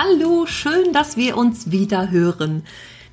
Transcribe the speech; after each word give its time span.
Hallo, 0.00 0.46
schön, 0.46 0.92
dass 0.92 1.16
wir 1.16 1.36
uns 1.36 1.72
wieder 1.72 2.12
hören. 2.12 2.62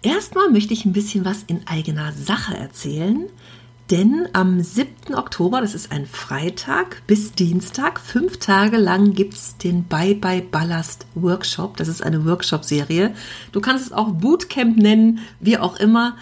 Erstmal 0.03 0.51
möchte 0.51 0.71
ich 0.71 0.85
ein 0.85 0.93
bisschen 0.93 1.25
was 1.25 1.41
in 1.41 1.65
eigener 1.65 2.11
Sache 2.11 2.55
erzählen, 2.55 3.25
denn 3.89 4.27
am 4.33 4.61
7. 4.61 5.15
Oktober, 5.15 5.61
das 5.61 5.73
ist 5.73 5.91
ein 5.91 6.05
Freitag 6.05 7.01
bis 7.07 7.31
Dienstag, 7.31 7.99
fünf 7.99 8.37
Tage 8.37 8.77
lang 8.77 9.13
gibt 9.13 9.33
es 9.33 9.57
den 9.57 9.85
Bye 9.85 10.13
Bye 10.13 10.43
Ballast 10.43 11.07
Workshop. 11.15 11.75
Das 11.77 11.87
ist 11.87 12.03
eine 12.03 12.23
Workshop-Serie. 12.23 13.15
Du 13.51 13.61
kannst 13.61 13.87
es 13.87 13.91
auch 13.91 14.09
Bootcamp 14.09 14.77
nennen, 14.77 15.21
wie 15.39 15.57
auch 15.57 15.79
immer. 15.79 16.15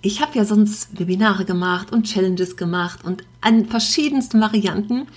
Ich 0.00 0.22
habe 0.22 0.38
ja 0.38 0.46
sonst 0.46 0.98
Webinare 0.98 1.44
gemacht 1.44 1.92
und 1.92 2.04
Challenges 2.04 2.56
gemacht 2.56 3.04
und 3.04 3.24
an 3.42 3.66
verschiedensten 3.66 4.40
Varianten. 4.40 5.08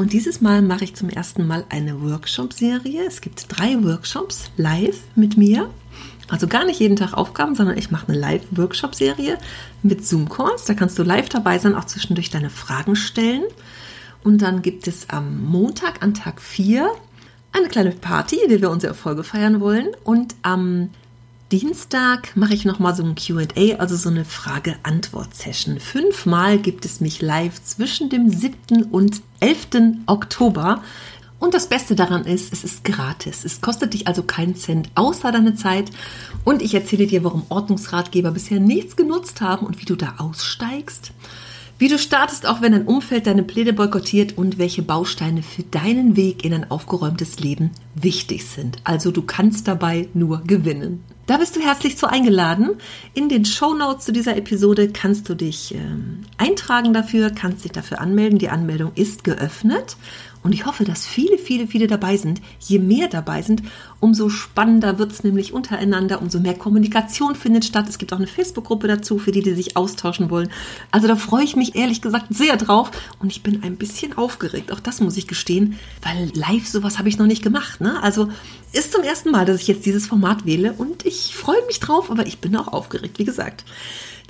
Und 0.00 0.14
dieses 0.14 0.40
Mal 0.40 0.62
mache 0.62 0.84
ich 0.84 0.94
zum 0.96 1.10
ersten 1.10 1.46
Mal 1.46 1.66
eine 1.68 2.00
Workshop-Serie. 2.00 3.04
Es 3.06 3.20
gibt 3.20 3.44
drei 3.48 3.84
Workshops 3.84 4.50
live 4.56 4.98
mit 5.14 5.36
mir. 5.36 5.68
Also 6.30 6.46
gar 6.46 6.64
nicht 6.64 6.80
jeden 6.80 6.96
Tag 6.96 7.12
Aufgaben, 7.12 7.54
sondern 7.54 7.76
ich 7.76 7.90
mache 7.90 8.08
eine 8.08 8.18
Live-Workshop-Serie 8.18 9.36
mit 9.82 10.06
Zoom-Calls. 10.06 10.64
Da 10.64 10.72
kannst 10.72 10.98
du 10.98 11.02
live 11.02 11.28
dabei 11.28 11.58
sein, 11.58 11.74
auch 11.74 11.84
zwischendurch 11.84 12.30
deine 12.30 12.48
Fragen 12.48 12.96
stellen. 12.96 13.42
Und 14.24 14.40
dann 14.40 14.62
gibt 14.62 14.88
es 14.88 15.10
am 15.10 15.44
Montag, 15.44 16.02
an 16.02 16.14
Tag 16.14 16.40
4, 16.40 16.90
eine 17.52 17.68
kleine 17.68 17.90
Party, 17.90 18.38
in 18.42 18.48
der 18.48 18.62
wir 18.62 18.70
unsere 18.70 18.92
Erfolge 18.92 19.22
feiern 19.22 19.60
wollen. 19.60 19.88
Und 20.02 20.34
am 20.40 20.88
Dienstag 21.52 22.36
mache 22.36 22.54
ich 22.54 22.64
nochmal 22.64 22.94
so 22.94 23.02
ein 23.02 23.16
QA, 23.16 23.74
also 23.78 23.96
so 23.96 24.08
eine 24.08 24.24
Frage-Antwort-Session. 24.24 25.80
Fünfmal 25.80 26.58
gibt 26.58 26.84
es 26.84 27.00
mich 27.00 27.22
live 27.22 27.60
zwischen 27.64 28.08
dem 28.08 28.28
7. 28.28 28.84
und 28.84 29.20
11. 29.40 29.66
Oktober. 30.06 30.80
Und 31.40 31.52
das 31.52 31.68
Beste 31.68 31.96
daran 31.96 32.24
ist, 32.24 32.52
es 32.52 32.62
ist 32.62 32.84
gratis. 32.84 33.44
Es 33.44 33.60
kostet 33.60 33.94
dich 33.94 34.06
also 34.06 34.22
keinen 34.22 34.54
Cent 34.54 34.92
außer 34.94 35.32
deine 35.32 35.56
Zeit. 35.56 35.90
Und 36.44 36.62
ich 36.62 36.72
erzähle 36.72 37.08
dir, 37.08 37.24
warum 37.24 37.42
Ordnungsratgeber 37.48 38.30
bisher 38.30 38.60
nichts 38.60 38.94
genutzt 38.94 39.40
haben 39.40 39.66
und 39.66 39.80
wie 39.80 39.86
du 39.86 39.96
da 39.96 40.14
aussteigst. 40.18 41.10
Wie 41.80 41.88
du 41.88 41.98
startest, 41.98 42.46
auch 42.46 42.60
wenn 42.60 42.72
dein 42.72 42.84
Umfeld 42.84 43.26
deine 43.26 43.42
Pläne 43.42 43.72
boykottiert 43.72 44.36
und 44.36 44.58
welche 44.58 44.82
Bausteine 44.82 45.42
für 45.42 45.62
deinen 45.62 46.14
Weg 46.14 46.44
in 46.44 46.52
ein 46.52 46.70
aufgeräumtes 46.70 47.40
Leben 47.40 47.70
wichtig 47.94 48.44
sind. 48.44 48.76
Also 48.84 49.10
du 49.10 49.22
kannst 49.22 49.66
dabei 49.66 50.06
nur 50.12 50.42
gewinnen. 50.44 51.02
Da 51.24 51.38
bist 51.38 51.56
du 51.56 51.60
herzlich 51.60 51.96
zu 51.96 52.06
eingeladen. 52.06 52.72
In 53.14 53.30
den 53.30 53.46
Show 53.46 53.72
Notes 53.72 54.04
zu 54.04 54.12
dieser 54.12 54.36
Episode 54.36 54.90
kannst 54.90 55.26
du 55.30 55.34
dich 55.34 55.74
ähm, 55.74 56.18
eintragen 56.36 56.92
dafür, 56.92 57.30
kannst 57.30 57.64
dich 57.64 57.72
dafür 57.72 58.02
anmelden. 58.02 58.38
Die 58.38 58.50
Anmeldung 58.50 58.92
ist 58.94 59.24
geöffnet 59.24 59.96
und 60.42 60.52
ich 60.54 60.64
hoffe, 60.64 60.84
dass 60.84 61.06
viele, 61.06 61.36
viele, 61.36 61.66
viele 61.66 61.86
dabei 61.86 62.16
sind. 62.16 62.40
Je 62.60 62.78
mehr 62.78 63.08
dabei 63.08 63.42
sind, 63.42 63.62
umso 64.00 64.30
spannender 64.30 64.98
wird 64.98 65.12
es 65.12 65.22
nämlich 65.22 65.52
untereinander, 65.52 66.22
umso 66.22 66.40
mehr 66.40 66.54
Kommunikation 66.54 67.34
findet 67.34 67.66
statt. 67.66 67.88
Es 67.88 67.98
gibt 67.98 68.12
auch 68.12 68.18
eine 68.18 68.26
Facebook-Gruppe 68.26 68.88
dazu, 68.88 69.18
für 69.18 69.32
die, 69.32 69.42
die 69.42 69.52
sich 69.52 69.76
austauschen 69.76 70.30
wollen. 70.30 70.50
Also 70.90 71.08
da 71.08 71.16
freue 71.16 71.44
ich 71.44 71.56
mich 71.56 71.76
ehrlich 71.76 72.00
gesagt 72.00 72.26
sehr 72.30 72.56
drauf 72.56 72.90
und 73.18 73.30
ich 73.30 73.42
bin 73.42 73.62
ein 73.62 73.76
bisschen 73.76 74.16
aufgeregt. 74.16 74.72
Auch 74.72 74.80
das 74.80 75.00
muss 75.00 75.18
ich 75.18 75.28
gestehen, 75.28 75.78
weil 76.02 76.30
live 76.34 76.66
sowas 76.66 76.98
habe 76.98 77.10
ich 77.10 77.18
noch 77.18 77.26
nicht 77.26 77.42
gemacht. 77.42 77.82
Ne? 77.82 78.02
Also 78.02 78.28
ist 78.72 78.92
zum 78.92 79.02
ersten 79.02 79.30
Mal, 79.30 79.44
dass 79.44 79.60
ich 79.60 79.68
jetzt 79.68 79.84
dieses 79.84 80.06
Format 80.06 80.46
wähle 80.46 80.72
und 80.72 81.04
ich 81.04 81.36
freue 81.36 81.64
mich 81.66 81.80
drauf, 81.80 82.10
aber 82.10 82.26
ich 82.26 82.38
bin 82.38 82.56
auch 82.56 82.68
aufgeregt, 82.68 83.18
wie 83.18 83.24
gesagt. 83.24 83.64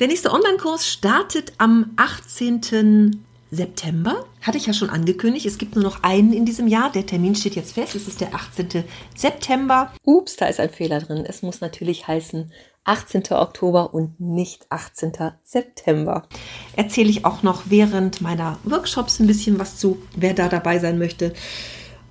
Der 0.00 0.08
nächste 0.08 0.32
Online-Kurs 0.32 0.88
startet 0.88 1.52
am 1.58 1.90
18. 1.96 3.22
September. 3.50 4.24
Hatte 4.42 4.58
ich 4.58 4.66
ja 4.66 4.72
schon 4.72 4.90
angekündigt. 4.90 5.46
Es 5.46 5.58
gibt 5.58 5.74
nur 5.74 5.84
noch 5.84 6.02
einen 6.02 6.32
in 6.32 6.44
diesem 6.44 6.66
Jahr. 6.66 6.90
Der 6.92 7.06
Termin 7.06 7.34
steht 7.34 7.56
jetzt 7.56 7.72
fest. 7.72 7.94
Es 7.94 8.08
ist 8.08 8.20
der 8.20 8.34
18. 8.34 8.84
September. 9.16 9.92
Ups, 10.04 10.36
da 10.36 10.46
ist 10.46 10.60
ein 10.60 10.70
Fehler 10.70 11.00
drin. 11.00 11.24
Es 11.26 11.42
muss 11.42 11.60
natürlich 11.60 12.06
heißen 12.06 12.52
18. 12.84 13.24
Oktober 13.32 13.92
und 13.92 14.20
nicht 14.20 14.66
18. 14.70 15.12
September. 15.42 16.26
Erzähle 16.76 17.10
ich 17.10 17.24
auch 17.24 17.42
noch 17.42 17.64
während 17.66 18.20
meiner 18.20 18.58
Workshops 18.64 19.20
ein 19.20 19.26
bisschen 19.26 19.58
was 19.58 19.76
zu, 19.76 20.00
wer 20.16 20.34
da 20.34 20.48
dabei 20.48 20.78
sein 20.78 20.98
möchte. 20.98 21.34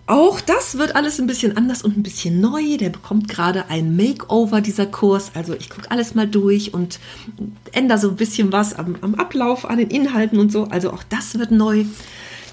Auch 0.09 0.41
das 0.41 0.79
wird 0.79 0.95
alles 0.95 1.19
ein 1.19 1.27
bisschen 1.27 1.55
anders 1.55 1.83
und 1.83 1.95
ein 1.95 2.01
bisschen 2.01 2.41
neu. 2.41 2.77
Der 2.77 2.89
bekommt 2.89 3.29
gerade 3.29 3.69
ein 3.69 3.95
Makeover, 3.95 4.59
dieser 4.59 4.87
Kurs. 4.87 5.29
Also 5.35 5.53
ich 5.53 5.69
gucke 5.69 5.91
alles 5.91 6.15
mal 6.15 6.27
durch 6.27 6.73
und 6.73 6.99
ändere 7.73 7.99
so 7.99 8.09
ein 8.09 8.15
bisschen 8.15 8.51
was 8.51 8.73
am, 8.73 8.95
am, 9.01 9.13
Ablauf, 9.13 9.69
an 9.69 9.77
den 9.77 9.91
Inhalten 9.91 10.39
und 10.39 10.51
so. 10.51 10.63
Also 10.63 10.91
auch 10.91 11.03
das 11.03 11.37
wird 11.37 11.51
neu. 11.51 11.85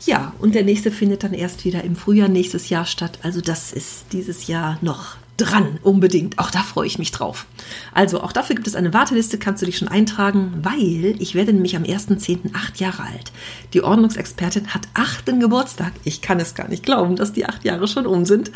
Ja, 0.05 0.35
und 0.39 0.55
der 0.55 0.65
nächste 0.65 0.91
findet 0.91 1.25
dann 1.25 1.33
erst 1.33 1.65
wieder 1.65 1.83
im 1.83 1.97
Frühjahr 1.97 2.29
nächstes 2.29 2.69
Jahr 2.69 2.85
statt. 2.85 3.21
Also 3.23 3.41
das 3.41 3.73
ist 3.73 4.13
dieses 4.13 4.49
Jahr 4.49 4.77
noch 4.83 5.17
dran, 5.37 5.79
unbedingt. 5.83 6.39
Auch 6.39 6.51
da 6.51 6.61
freue 6.61 6.87
ich 6.87 6.99
mich 6.99 7.11
drauf. 7.11 7.47
Also, 7.93 8.21
auch 8.21 8.33
dafür 8.33 8.57
gibt 8.57 8.67
es 8.67 8.75
eine 8.75 8.95
Warteliste, 8.95 9.39
kannst 9.39 9.63
du 9.63 9.67
dich 9.67 9.79
schon 9.79 9.89
eintragen, 9.89 10.55
weil 10.63 11.17
ich 11.19 11.35
werde 11.35 11.53
nämlich 11.53 11.77
am 11.77 11.83
1.10. 11.83 12.55
acht 12.55 12.79
Jahre 12.81 13.03
alt. 13.03 13.33
Die 13.73 13.83
Ordnungsexpertin 13.83 14.75
hat 14.75 14.89
achten 14.95 15.41
Geburtstag. 15.41 15.93
Ich 16.05 16.23
kann 16.23 16.41
es 16.41 16.55
gar 16.55 16.69
nicht 16.69 16.85
glauben, 16.85 17.17
dass 17.17 17.33
die 17.33 17.47
acht 17.47 17.65
Jahre 17.65 17.89
schon 17.89 18.07
um 18.07 18.25
sind. 18.25 18.51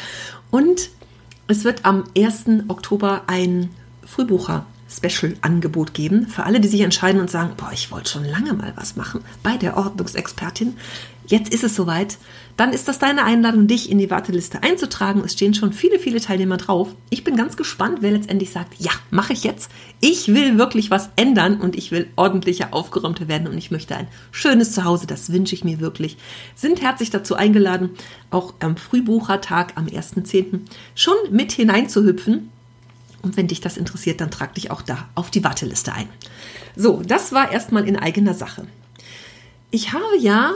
Und 0.51 0.91
es 1.47 1.65
wird 1.65 1.85
am 1.85 2.05
1. 2.17 2.69
Oktober 2.69 3.23
ein 3.27 3.71
Frühbucher 4.05 4.67
Special-Angebot 4.91 5.95
geben 5.95 6.27
für 6.27 6.45
alle, 6.45 6.61
die 6.61 6.69
sich 6.69 6.81
entscheiden 6.81 7.21
und 7.21 7.31
sagen, 7.31 7.55
boah, 7.57 7.71
ich 7.73 7.91
wollte 7.91 8.11
schon 8.11 8.25
lange 8.25 8.55
mal 8.55 8.73
was 8.77 8.97
machen 8.97 9.21
bei 9.43 9.57
der 9.57 9.77
Ordnungsexpertin. 9.77 10.77
Jetzt 11.27 11.55
ist 11.55 11.63
es 11.63 11.77
soweit. 11.77 12.19
Dann 12.57 12.73
ist 12.73 12.89
das 12.89 12.99
deine 12.99 13.25
Einladung, 13.25 13.69
dich 13.69 13.89
in 13.89 13.99
die 13.99 14.11
Warteliste 14.11 14.65
einzutragen. 14.65 15.23
Es 15.25 15.35
stehen 15.35 15.55
schon 15.55 15.73
viele, 15.73 16.01
viele 16.01 16.21
Teilnehmer 16.21 16.57
drauf. 16.57 16.89
Ich 17.09 17.23
bin 17.23 17.37
ganz 17.37 17.57
gespannt, 17.57 17.99
wer 18.01 18.11
letztendlich 18.11 18.51
sagt, 18.51 18.75
ja, 18.81 18.91
mache 19.11 19.33
ich 19.33 19.45
jetzt. 19.45 19.71
Ich 20.01 20.29
will 20.29 20.59
wirklich 20.59 20.91
was 20.91 21.11
ändern 21.15 21.61
und 21.61 21.77
ich 21.77 21.93
will 21.93 22.09
ordentlicher, 22.17 22.75
aufgeräumter 22.75 23.29
werden 23.29 23.47
und 23.47 23.57
ich 23.57 23.71
möchte 23.71 23.95
ein 23.95 24.09
schönes 24.33 24.73
Zuhause. 24.73 25.07
Das 25.07 25.33
wünsche 25.33 25.55
ich 25.55 25.63
mir 25.63 25.79
wirklich. 25.79 26.17
Sind 26.57 26.83
herzlich 26.83 27.11
dazu 27.11 27.37
eingeladen, 27.37 27.91
auch 28.31 28.55
am 28.59 28.77
Frühbuchertag 28.77 29.75
am 29.77 29.87
1.10. 29.87 30.63
schon 30.97 31.15
mit 31.31 31.53
hineinzuhüpfen 31.53 32.51
und 33.23 33.37
wenn 33.37 33.47
dich 33.47 33.61
das 33.61 33.77
interessiert, 33.77 34.21
dann 34.21 34.31
trag 34.31 34.55
dich 34.55 34.71
auch 34.71 34.83
da 34.83 35.09
auf 35.15 35.31
die 35.31 35.45
Warteliste 35.45 35.93
ein. 35.93 36.09
So, 36.77 37.03
das 37.03 37.33
war 37.33 37.53
erstmal 37.53 37.87
in 37.87 37.97
eigener 37.97 38.35
Sache. 38.35 38.67
Ich 39.71 39.93
habe 39.93 40.19
ja 40.19 40.55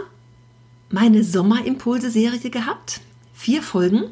meine 0.91 1.25
Sommerimpulse-Serie 1.25 2.51
gehabt, 2.51 3.01
vier 3.33 3.63
Folgen. 3.63 4.05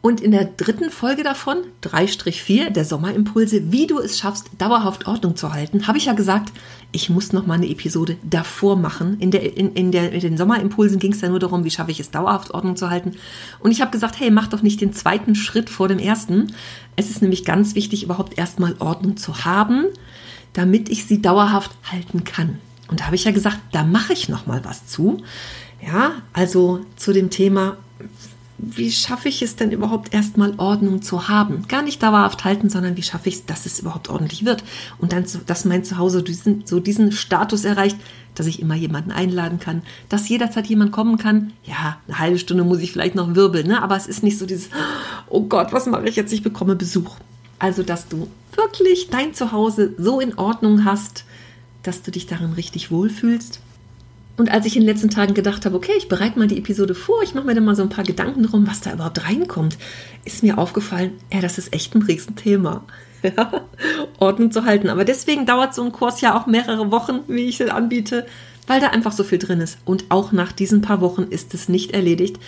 Und 0.00 0.20
in 0.20 0.30
der 0.30 0.44
dritten 0.44 0.90
Folge 0.90 1.24
davon, 1.24 1.58
3-4 1.82 2.70
der 2.70 2.84
Sommerimpulse, 2.84 3.72
wie 3.72 3.88
du 3.88 3.98
es 3.98 4.18
schaffst, 4.18 4.46
dauerhaft 4.56 5.08
Ordnung 5.08 5.34
zu 5.34 5.52
halten, 5.52 5.88
habe 5.88 5.98
ich 5.98 6.04
ja 6.04 6.12
gesagt, 6.12 6.52
ich 6.92 7.10
muss 7.10 7.32
noch 7.32 7.46
mal 7.46 7.54
eine 7.54 7.68
Episode 7.68 8.16
davor 8.22 8.76
machen. 8.76 9.18
In, 9.18 9.32
der, 9.32 9.56
in, 9.56 9.72
in, 9.74 9.90
der, 9.90 10.12
in 10.12 10.20
den 10.20 10.36
Sommerimpulsen 10.36 11.00
ging 11.00 11.12
es 11.12 11.20
ja 11.20 11.28
nur 11.28 11.40
darum, 11.40 11.64
wie 11.64 11.70
schaffe 11.70 11.90
ich 11.90 11.98
es, 11.98 12.12
dauerhaft 12.12 12.52
Ordnung 12.52 12.76
zu 12.76 12.90
halten. 12.90 13.12
Und 13.58 13.72
ich 13.72 13.80
habe 13.80 13.90
gesagt, 13.90 14.20
hey, 14.20 14.30
mach 14.30 14.46
doch 14.46 14.62
nicht 14.62 14.80
den 14.80 14.92
zweiten 14.92 15.34
Schritt 15.34 15.68
vor 15.68 15.88
dem 15.88 15.98
ersten. 15.98 16.52
Es 16.94 17.10
ist 17.10 17.20
nämlich 17.20 17.44
ganz 17.44 17.74
wichtig, 17.74 18.04
überhaupt 18.04 18.38
erstmal 18.38 18.76
Ordnung 18.78 19.16
zu 19.16 19.44
haben, 19.44 19.86
damit 20.52 20.88
ich 20.90 21.06
sie 21.06 21.20
dauerhaft 21.20 21.72
halten 21.90 22.22
kann. 22.22 22.58
Und 22.88 23.00
da 23.00 23.06
habe 23.06 23.16
ich 23.16 23.24
ja 23.24 23.32
gesagt, 23.32 23.58
da 23.72 23.82
mache 23.82 24.12
ich 24.12 24.28
noch 24.28 24.46
mal 24.46 24.64
was 24.64 24.86
zu. 24.86 25.22
Ja, 25.84 26.12
also 26.32 26.80
zu 26.96 27.12
dem 27.12 27.30
Thema, 27.30 27.76
wie 28.58 28.90
schaffe 28.90 29.28
ich 29.28 29.40
es 29.40 29.54
denn 29.54 29.70
überhaupt 29.70 30.12
erstmal 30.12 30.54
Ordnung 30.58 31.00
zu 31.00 31.28
haben? 31.28 31.66
Gar 31.68 31.82
nicht 31.82 32.02
dauerhaft 32.02 32.44
halten, 32.44 32.68
sondern 32.68 32.96
wie 32.96 33.02
schaffe 33.02 33.28
ich 33.28 33.36
es, 33.36 33.46
dass 33.46 33.66
es 33.66 33.78
überhaupt 33.78 34.10
ordentlich 34.10 34.44
wird? 34.44 34.64
Und 34.98 35.12
dann, 35.12 35.24
dass 35.46 35.64
mein 35.64 35.84
Zuhause 35.84 36.24
diesen, 36.24 36.66
so 36.66 36.80
diesen 36.80 37.12
Status 37.12 37.64
erreicht, 37.64 37.96
dass 38.34 38.46
ich 38.46 38.60
immer 38.60 38.74
jemanden 38.74 39.12
einladen 39.12 39.60
kann, 39.60 39.82
dass 40.08 40.28
jederzeit 40.28 40.66
jemand 40.66 40.90
kommen 40.90 41.18
kann. 41.18 41.52
Ja, 41.64 41.98
eine 42.06 42.18
halbe 42.18 42.38
Stunde 42.38 42.64
muss 42.64 42.80
ich 42.80 42.92
vielleicht 42.92 43.14
noch 43.14 43.34
wirbeln, 43.34 43.68
ne? 43.68 43.82
aber 43.82 43.96
es 43.96 44.06
ist 44.06 44.22
nicht 44.22 44.38
so 44.38 44.46
dieses, 44.46 44.70
oh 45.28 45.42
Gott, 45.42 45.72
was 45.72 45.86
mache 45.86 46.08
ich 46.08 46.16
jetzt? 46.16 46.32
Ich 46.32 46.42
bekomme 46.42 46.74
Besuch. 46.74 47.16
Also, 47.60 47.82
dass 47.82 48.08
du 48.08 48.28
wirklich 48.54 49.08
dein 49.10 49.34
Zuhause 49.34 49.94
so 49.98 50.20
in 50.20 50.36
Ordnung 50.36 50.84
hast, 50.84 51.24
dass 51.84 52.02
du 52.02 52.10
dich 52.10 52.26
darin 52.26 52.52
richtig 52.52 52.90
wohlfühlst 52.90 53.60
Und 54.38 54.50
als 54.50 54.64
ich 54.66 54.76
in 54.76 54.82
den 54.82 54.88
letzten 54.88 55.10
Tagen 55.10 55.34
gedacht 55.34 55.66
habe, 55.66 55.76
okay, 55.76 55.92
ich 55.98 56.08
bereite 56.08 56.38
mal 56.38 56.46
die 56.46 56.58
Episode 56.58 56.94
vor, 56.94 57.22
ich 57.22 57.34
mache 57.34 57.44
mir 57.44 57.56
da 57.56 57.60
mal 57.60 57.74
so 57.74 57.82
ein 57.82 57.88
paar 57.88 58.04
Gedanken 58.04 58.44
drum, 58.44 58.66
was 58.68 58.80
da 58.80 58.92
überhaupt 58.92 59.24
reinkommt, 59.24 59.76
ist 60.24 60.44
mir 60.44 60.58
aufgefallen, 60.58 61.12
ja, 61.32 61.40
das 61.40 61.58
ist 61.58 61.74
echt 61.74 61.94
ein 61.94 62.02
Riesenthema. 62.02 62.84
Ordnung 64.18 64.52
zu 64.52 64.64
halten. 64.64 64.90
Aber 64.90 65.04
deswegen 65.04 65.44
dauert 65.44 65.74
so 65.74 65.82
ein 65.82 65.90
Kurs 65.90 66.20
ja 66.20 66.38
auch 66.38 66.46
mehrere 66.46 66.92
Wochen, 66.92 67.20
wie 67.26 67.48
ich 67.48 67.60
es 67.60 67.68
anbiete, 67.68 68.26
weil 68.68 68.80
da 68.80 68.88
einfach 68.88 69.10
so 69.10 69.24
viel 69.24 69.38
drin 69.38 69.60
ist. 69.60 69.78
Und 69.84 70.04
auch 70.08 70.30
nach 70.30 70.52
diesen 70.52 70.82
paar 70.82 71.00
Wochen 71.00 71.22
ist 71.22 71.52
es 71.52 71.68
nicht 71.68 71.90
erledigt. 71.90 72.38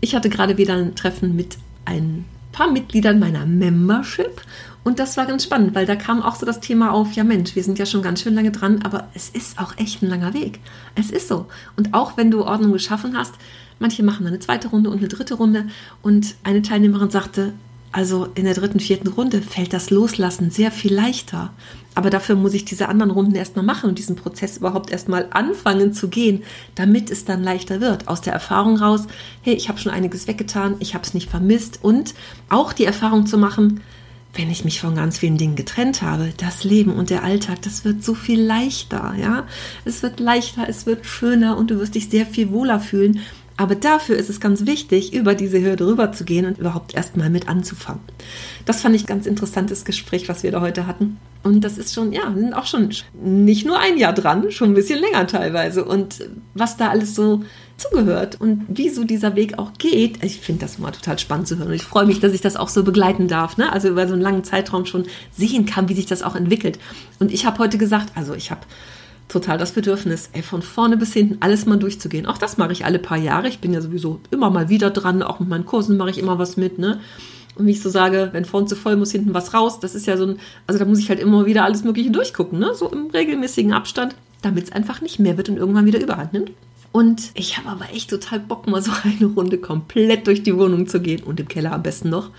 Ich 0.00 0.14
hatte 0.14 0.30
gerade 0.30 0.56
wieder 0.56 0.74
ein 0.74 0.94
Treffen 0.94 1.36
mit 1.36 1.58
ein 1.84 2.24
paar 2.52 2.70
Mitgliedern 2.70 3.18
meiner 3.18 3.44
Membership 3.44 4.40
und 4.84 4.98
das 4.98 5.16
war 5.16 5.24
ganz 5.24 5.44
spannend, 5.44 5.74
weil 5.74 5.86
da 5.86 5.96
kam 5.96 6.22
auch 6.22 6.36
so 6.36 6.44
das 6.44 6.60
Thema 6.60 6.92
auf, 6.92 7.14
ja 7.14 7.24
Mensch, 7.24 7.56
wir 7.56 7.64
sind 7.64 7.78
ja 7.78 7.86
schon 7.86 8.02
ganz 8.02 8.20
schön 8.20 8.34
lange 8.34 8.52
dran, 8.52 8.82
aber 8.82 9.08
es 9.14 9.30
ist 9.30 9.58
auch 9.58 9.76
echt 9.78 10.02
ein 10.02 10.10
langer 10.10 10.34
Weg. 10.34 10.60
Es 10.94 11.10
ist 11.10 11.26
so. 11.26 11.46
Und 11.76 11.94
auch 11.94 12.18
wenn 12.18 12.30
du 12.30 12.44
Ordnung 12.44 12.72
geschaffen 12.72 13.16
hast, 13.16 13.34
manche 13.78 14.02
machen 14.02 14.26
eine 14.26 14.38
zweite 14.38 14.68
Runde 14.68 14.90
und 14.90 14.98
eine 14.98 15.08
dritte 15.08 15.34
Runde 15.34 15.66
und 16.02 16.34
eine 16.44 16.60
Teilnehmerin 16.60 17.08
sagte, 17.08 17.54
also 17.92 18.26
in 18.34 18.44
der 18.44 18.54
dritten, 18.54 18.80
vierten 18.80 19.08
Runde 19.08 19.40
fällt 19.40 19.72
das 19.72 19.88
Loslassen 19.90 20.50
sehr 20.50 20.70
viel 20.72 20.92
leichter. 20.92 21.50
Aber 21.94 22.10
dafür 22.10 22.34
muss 22.34 22.52
ich 22.52 22.64
diese 22.64 22.88
anderen 22.88 23.12
Runden 23.12 23.36
erstmal 23.36 23.64
machen 23.64 23.88
und 23.88 23.98
diesen 24.00 24.16
Prozess 24.16 24.56
überhaupt 24.56 24.90
erstmal 24.90 25.28
anfangen 25.30 25.92
zu 25.92 26.08
gehen, 26.08 26.42
damit 26.74 27.08
es 27.08 27.24
dann 27.24 27.44
leichter 27.44 27.80
wird. 27.80 28.08
Aus 28.08 28.20
der 28.20 28.32
Erfahrung 28.32 28.76
raus, 28.78 29.06
hey, 29.42 29.54
ich 29.54 29.68
habe 29.68 29.78
schon 29.78 29.92
einiges 29.92 30.26
weggetan, 30.26 30.74
ich 30.80 30.94
habe 30.94 31.04
es 31.04 31.14
nicht 31.14 31.30
vermisst 31.30 31.78
und 31.82 32.14
auch 32.48 32.72
die 32.72 32.84
Erfahrung 32.84 33.26
zu 33.26 33.38
machen, 33.38 33.80
wenn 34.34 34.50
ich 34.50 34.64
mich 34.64 34.80
von 34.80 34.94
ganz 34.94 35.18
vielen 35.18 35.38
Dingen 35.38 35.56
getrennt 35.56 36.02
habe, 36.02 36.32
das 36.36 36.64
Leben 36.64 36.92
und 36.92 37.10
der 37.10 37.22
Alltag, 37.22 37.62
das 37.62 37.84
wird 37.84 38.02
so 38.02 38.14
viel 38.14 38.40
leichter, 38.40 39.14
ja? 39.20 39.46
Es 39.84 40.02
wird 40.02 40.20
leichter, 40.20 40.68
es 40.68 40.86
wird 40.86 41.06
schöner 41.06 41.56
und 41.56 41.70
du 41.70 41.78
wirst 41.78 41.94
dich 41.94 42.08
sehr 42.10 42.26
viel 42.26 42.50
wohler 42.50 42.80
fühlen. 42.80 43.20
Aber 43.56 43.76
dafür 43.76 44.16
ist 44.16 44.30
es 44.30 44.40
ganz 44.40 44.66
wichtig, 44.66 45.14
über 45.14 45.36
diese 45.36 45.62
Hürde 45.62 45.86
rüber 45.86 46.10
zu 46.10 46.24
gehen 46.24 46.44
und 46.44 46.58
überhaupt 46.58 46.94
erstmal 46.94 47.30
mit 47.30 47.48
anzufangen. 47.48 48.02
Das 48.64 48.82
fand 48.82 48.96
ich 48.96 49.06
ganz 49.06 49.26
interessantes 49.26 49.84
Gespräch, 49.84 50.28
was 50.28 50.42
wir 50.42 50.50
da 50.50 50.60
heute 50.60 50.88
hatten. 50.88 51.18
Und 51.44 51.62
das 51.62 51.78
ist 51.78 51.94
schon, 51.94 52.12
ja, 52.12 52.34
auch 52.54 52.66
schon 52.66 52.90
nicht 53.22 53.64
nur 53.64 53.78
ein 53.78 53.96
Jahr 53.96 54.12
dran, 54.12 54.50
schon 54.50 54.70
ein 54.70 54.74
bisschen 54.74 54.98
länger 54.98 55.28
teilweise. 55.28 55.84
Und 55.84 56.28
was 56.54 56.76
da 56.76 56.88
alles 56.88 57.14
so 57.14 57.44
zugehört 57.76 58.40
und 58.40 58.64
wie 58.68 58.88
so 58.88 59.04
dieser 59.04 59.36
Weg 59.36 59.58
auch 59.58 59.72
geht. 59.78 60.22
Ich 60.22 60.40
finde 60.40 60.62
das 60.62 60.78
immer 60.78 60.92
total 60.92 61.18
spannend 61.18 61.48
zu 61.48 61.58
hören 61.58 61.68
und 61.68 61.74
ich 61.74 61.82
freue 61.82 62.06
mich, 62.06 62.20
dass 62.20 62.32
ich 62.32 62.40
das 62.40 62.56
auch 62.56 62.68
so 62.68 62.84
begleiten 62.84 63.28
darf. 63.28 63.56
Ne? 63.56 63.72
Also 63.72 63.88
über 63.88 64.06
so 64.06 64.12
einen 64.12 64.22
langen 64.22 64.44
Zeitraum 64.44 64.86
schon 64.86 65.06
sehen 65.36 65.66
kann, 65.66 65.88
wie 65.88 65.94
sich 65.94 66.06
das 66.06 66.22
auch 66.22 66.36
entwickelt. 66.36 66.78
Und 67.18 67.32
ich 67.32 67.46
habe 67.46 67.58
heute 67.58 67.78
gesagt, 67.78 68.12
also 68.16 68.34
ich 68.34 68.50
habe 68.50 68.60
total 69.28 69.58
das 69.58 69.72
Bedürfnis, 69.72 70.30
ey, 70.32 70.42
von 70.42 70.62
vorne 70.62 70.96
bis 70.96 71.12
hinten 71.12 71.38
alles 71.40 71.66
mal 71.66 71.78
durchzugehen. 71.78 72.26
Auch 72.26 72.38
das 72.38 72.56
mache 72.56 72.72
ich 72.72 72.84
alle 72.84 72.98
paar 72.98 73.18
Jahre. 73.18 73.48
Ich 73.48 73.58
bin 73.58 73.72
ja 73.72 73.80
sowieso 73.80 74.20
immer 74.30 74.50
mal 74.50 74.68
wieder 74.68 74.90
dran. 74.90 75.22
Auch 75.22 75.40
mit 75.40 75.48
meinen 75.48 75.66
Kursen 75.66 75.96
mache 75.96 76.10
ich 76.10 76.18
immer 76.18 76.38
was 76.38 76.56
mit. 76.56 76.78
Ne? 76.78 77.00
Und 77.56 77.66
wie 77.66 77.72
ich 77.72 77.82
so 77.82 77.88
sage, 77.90 78.30
wenn 78.32 78.44
vorne 78.44 78.66
zu 78.66 78.76
voll 78.76 78.96
muss 78.96 79.12
hinten 79.12 79.34
was 79.34 79.54
raus. 79.54 79.80
Das 79.80 79.94
ist 79.94 80.06
ja 80.06 80.16
so 80.16 80.26
ein, 80.26 80.38
also 80.66 80.78
da 80.78 80.84
muss 80.84 80.98
ich 80.98 81.08
halt 81.08 81.20
immer 81.20 81.46
wieder 81.46 81.64
alles 81.64 81.84
Mögliche 81.84 82.10
durchgucken, 82.10 82.58
ne? 82.58 82.74
so 82.74 82.90
im 82.90 83.06
regelmäßigen 83.06 83.72
Abstand, 83.72 84.14
damit 84.42 84.64
es 84.64 84.72
einfach 84.72 85.00
nicht 85.00 85.18
mehr 85.18 85.36
wird 85.36 85.48
und 85.48 85.56
irgendwann 85.56 85.86
wieder 85.86 86.00
Überhand 86.00 86.32
nimmt. 86.32 86.50
Und 86.94 87.32
ich 87.34 87.58
habe 87.58 87.70
aber 87.70 87.90
echt 87.92 88.08
total 88.08 88.38
Bock, 88.38 88.68
mal 88.68 88.80
so 88.80 88.92
eine 89.02 89.26
Runde 89.26 89.58
komplett 89.58 90.28
durch 90.28 90.44
die 90.44 90.56
Wohnung 90.56 90.86
zu 90.86 91.00
gehen 91.00 91.24
und 91.24 91.40
im 91.40 91.48
Keller 91.48 91.72
am 91.72 91.82
besten 91.82 92.08
noch. 92.08 92.30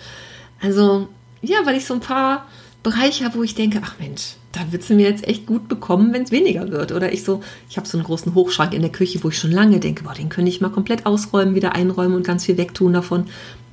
Also, 0.61 1.09
ja, 1.41 1.57
weil 1.65 1.75
ich 1.75 1.83
so 1.83 1.93
ein 1.93 1.99
paar 1.99 2.47
Bereiche 2.81 3.25
habe, 3.25 3.37
wo 3.37 3.43
ich 3.43 3.55
denke, 3.55 3.81
ach 3.83 3.95
Mensch, 3.99 4.35
da 4.53 4.71
wird 4.71 4.83
sie 4.83 4.93
mir 4.93 5.09
jetzt 5.09 5.27
echt 5.27 5.45
gut 5.45 5.67
bekommen, 5.67 6.13
wenn 6.13 6.23
es 6.23 6.31
weniger 6.31 6.71
wird. 6.71 6.93
Oder 6.93 7.11
ich 7.11 7.25
so, 7.25 7.43
ich 7.69 7.75
habe 7.75 7.85
so 7.85 7.97
einen 7.97 8.05
großen 8.05 8.33
Hochschrank 8.33 8.73
in 8.73 8.81
der 8.81 8.93
Küche, 8.93 9.21
wo 9.25 9.27
ich 9.27 9.37
schon 9.37 9.51
lange 9.51 9.81
denke, 9.81 10.05
boah, 10.05 10.13
den 10.13 10.29
könnte 10.29 10.47
ich 10.47 10.61
mal 10.61 10.69
komplett 10.69 11.05
ausräumen, 11.05 11.53
wieder 11.53 11.75
einräumen 11.75 12.15
und 12.15 12.25
ganz 12.25 12.45
viel 12.45 12.55
wegtun 12.55 12.93
davon. 12.93 13.25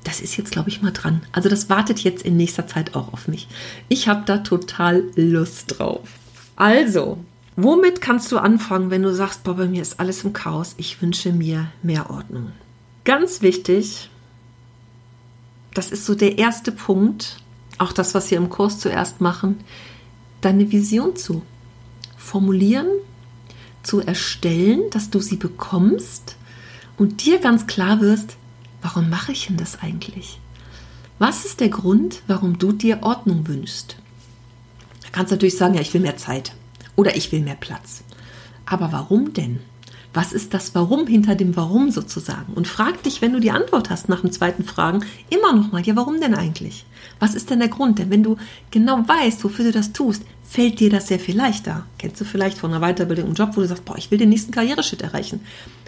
Das 0.03 0.21
ist 0.21 0.37
jetzt, 0.37 0.51
glaube 0.51 0.69
ich, 0.69 0.83
mal 0.83 0.91
dran. 0.91 1.23
Also 1.31 1.49
das 1.49 1.71
wartet 1.71 2.01
jetzt 2.01 2.25
in 2.25 2.37
nächster 2.37 2.67
Zeit 2.67 2.97
auch 2.97 3.13
auf 3.13 3.29
mich. 3.29 3.47
Ich 3.89 4.09
habe 4.09 4.25
da 4.27 4.39
total 4.39 5.05
Lust 5.15 5.79
drauf. 5.79 6.09
Also, 6.57 7.19
Womit 7.57 8.01
kannst 8.01 8.33
du 8.33 8.39
anfangen, 8.39 8.91
wenn 8.91 9.03
du 9.03 9.15
sagst, 9.15 9.45
boah, 9.45 9.55
bei 9.55 9.67
mir 9.67 9.83
ist 9.83 10.01
alles 10.01 10.25
im 10.25 10.33
Chaos, 10.33 10.75
ich 10.79 11.03
wünsche 11.03 11.33
mir 11.33 11.71
mehr 11.83 12.11
Ordnung? 12.11 12.53
Ganz 13.05 13.43
wichtig, 13.43 14.09
das 15.75 15.91
ist 15.91 16.07
so 16.07 16.15
der 16.15 16.39
erste 16.39 16.73
Punkt, 16.73 17.39
auch 17.79 17.93
das, 17.93 18.15
was 18.15 18.31
wir 18.31 18.39
im 18.39 18.49
Kurs 18.49 18.79
zuerst 18.79 19.21
machen, 19.21 19.61
deine 20.41 20.71
Vision 20.73 21.15
zu 21.17 21.43
formulieren, 22.17 22.87
zu 23.83 24.01
erstellen, 24.01 24.85
dass 24.91 25.11
du 25.11 25.21
sie 25.21 25.37
bekommst 25.37 26.37
und 26.97 27.25
dir 27.25 27.39
ganz 27.39 27.67
klar 27.67 28.01
wirst, 28.01 28.37
warum 28.81 29.11
mache 29.11 29.33
ich 29.33 29.47
denn 29.47 29.57
das 29.57 29.81
eigentlich? 29.81 30.39
Was 31.19 31.45
ist 31.45 31.61
der 31.61 31.69
Grund, 31.69 32.23
warum 32.27 32.59
du 32.59 32.73
dir 32.73 33.03
Ordnung 33.03 33.47
wünschst? 33.47 33.97
Da 35.03 35.09
kannst 35.11 35.31
du 35.31 35.35
natürlich 35.35 35.57
sagen, 35.57 35.75
ja, 35.75 35.81
ich 35.81 35.93
will 35.93 36.01
mehr 36.01 36.17
Zeit. 36.17 36.53
Oder 36.97 37.17
ich 37.17 37.33
will 37.33 37.41
mehr 37.41 37.57
Platz. 37.57 38.03
Aber 38.67 38.93
warum 38.93 39.33
denn? 39.33 39.61
Was 40.15 40.35
ist 40.35 40.53
das 40.53 40.75
Warum 40.75 41.07
hinter 41.07 41.35
dem 41.35 41.57
Warum 41.57 41.91
sozusagen? 41.91 42.53
Und 42.53 42.69
frag 42.69 43.03
dich, 43.03 43.23
wenn 43.23 43.33
du 43.33 43.41
die 43.41 43.51
Antwort 43.51 43.89
hast 43.89 44.11
nach 44.11 44.21
dem 44.21 44.31
zweiten 44.31 44.63
Fragen, 44.63 45.05
immer 45.31 45.55
noch 45.55 45.73
mal, 45.73 45.83
ja, 45.83 45.97
warum 45.97 46.21
denn 46.21 46.35
eigentlich? 46.35 46.85
Was 47.19 47.35
ist 47.35 47.49
denn 47.49 47.61
der 47.61 47.69
Grund? 47.69 47.99
Denn 47.99 48.11
wenn 48.11 48.23
du 48.23 48.37
genau 48.71 48.99
weißt, 49.09 49.43
wofür 49.43 49.65
du 49.65 49.73
das 49.73 49.93
tust, 49.93 50.23
fällt 50.47 50.81
dir 50.81 50.91
das 50.91 51.09
sehr 51.09 51.19
viel 51.19 51.37
leichter. 51.37 51.87
Kennst 51.97 52.21
du 52.21 52.27
vielleicht 52.27 52.59
von 52.59 52.73
einer 52.73 52.87
Weiterbildung 52.87 53.29
im 53.29 53.35
Job, 53.35 53.57
wo 53.57 53.63
du 53.63 53.67
sagst, 53.67 53.87
boah, 53.87 53.97
ich 53.97 54.11
will 54.11 54.19
den 54.19 54.29
nächsten 54.29 54.53
Karriereschritt 54.53 55.01
erreichen. 55.01 55.41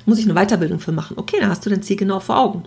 Muss 0.07 0.19
ich 0.19 0.25
eine 0.25 0.35
Weiterbildung 0.35 0.81
für 0.81 0.93
machen? 0.93 1.19
Okay, 1.19 1.37
dann 1.39 1.51
hast 1.51 1.67
du 1.67 1.71
dein 1.71 1.83
Ziel 1.83 1.97
genau 1.97 2.21
vor 2.21 2.39
Augen 2.39 2.65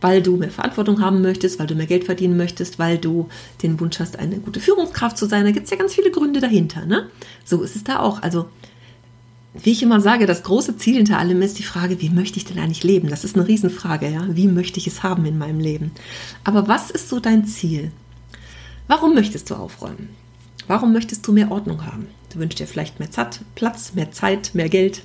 weil 0.00 0.22
du 0.22 0.36
mehr 0.36 0.50
Verantwortung 0.50 1.00
haben 1.00 1.22
möchtest, 1.22 1.58
weil 1.58 1.66
du 1.66 1.74
mehr 1.74 1.86
Geld 1.86 2.04
verdienen 2.04 2.36
möchtest, 2.36 2.78
weil 2.78 2.98
du 2.98 3.28
den 3.62 3.80
Wunsch 3.80 3.98
hast, 3.98 4.18
eine 4.18 4.38
gute 4.38 4.60
Führungskraft 4.60 5.18
zu 5.18 5.26
sein. 5.26 5.44
Da 5.44 5.50
gibt 5.50 5.64
es 5.64 5.70
ja 5.70 5.76
ganz 5.76 5.94
viele 5.94 6.10
Gründe 6.10 6.40
dahinter. 6.40 6.86
Ne? 6.86 7.08
So 7.44 7.62
ist 7.62 7.76
es 7.76 7.84
da 7.84 8.00
auch. 8.00 8.22
Also, 8.22 8.46
wie 9.54 9.72
ich 9.72 9.82
immer 9.82 10.00
sage, 10.00 10.26
das 10.26 10.42
große 10.44 10.76
Ziel 10.76 10.96
hinter 10.96 11.18
allem 11.18 11.42
ist 11.42 11.58
die 11.58 11.64
Frage, 11.64 12.00
wie 12.00 12.10
möchte 12.10 12.36
ich 12.38 12.44
denn 12.44 12.58
eigentlich 12.58 12.84
leben? 12.84 13.08
Das 13.08 13.24
ist 13.24 13.34
eine 13.34 13.48
Riesenfrage, 13.48 14.08
ja. 14.08 14.24
Wie 14.30 14.46
möchte 14.46 14.78
ich 14.78 14.86
es 14.86 15.02
haben 15.02 15.24
in 15.24 15.38
meinem 15.38 15.58
Leben? 15.58 15.90
Aber 16.44 16.68
was 16.68 16.90
ist 16.90 17.08
so 17.08 17.18
dein 17.18 17.44
Ziel? 17.46 17.90
Warum 18.86 19.14
möchtest 19.14 19.50
du 19.50 19.54
aufräumen? 19.54 20.10
Warum 20.68 20.92
möchtest 20.92 21.26
du 21.26 21.32
mehr 21.32 21.50
Ordnung 21.50 21.86
haben? 21.86 22.06
Du 22.32 22.38
wünschst 22.38 22.60
dir 22.60 22.66
vielleicht 22.66 23.00
mehr 23.00 23.08
Platz, 23.54 23.94
mehr 23.94 24.12
Zeit, 24.12 24.50
mehr 24.54 24.68
Geld, 24.68 25.02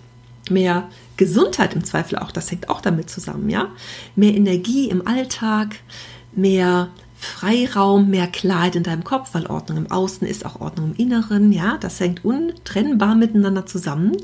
mehr 0.49 0.89
Gesundheit 1.17 1.73
im 1.73 1.83
Zweifel 1.83 2.17
auch, 2.17 2.31
das 2.31 2.51
hängt 2.51 2.69
auch 2.69 2.81
damit 2.81 3.09
zusammen, 3.09 3.49
ja. 3.49 3.69
Mehr 4.15 4.33
Energie 4.33 4.89
im 4.89 5.07
Alltag, 5.07 5.75
mehr 6.35 6.89
Freiraum, 7.15 8.09
mehr 8.09 8.27
Klarheit 8.27 8.75
in 8.75 8.83
deinem 8.83 9.03
Kopf, 9.03 9.29
weil 9.33 9.45
Ordnung 9.45 9.77
im 9.77 9.91
Außen 9.91 10.27
ist 10.27 10.45
auch 10.45 10.59
Ordnung 10.59 10.91
im 10.91 10.95
Inneren, 10.95 11.51
ja. 11.51 11.77
Das 11.79 11.99
hängt 11.99 12.25
untrennbar 12.25 13.15
miteinander 13.15 13.65
zusammen. 13.65 14.17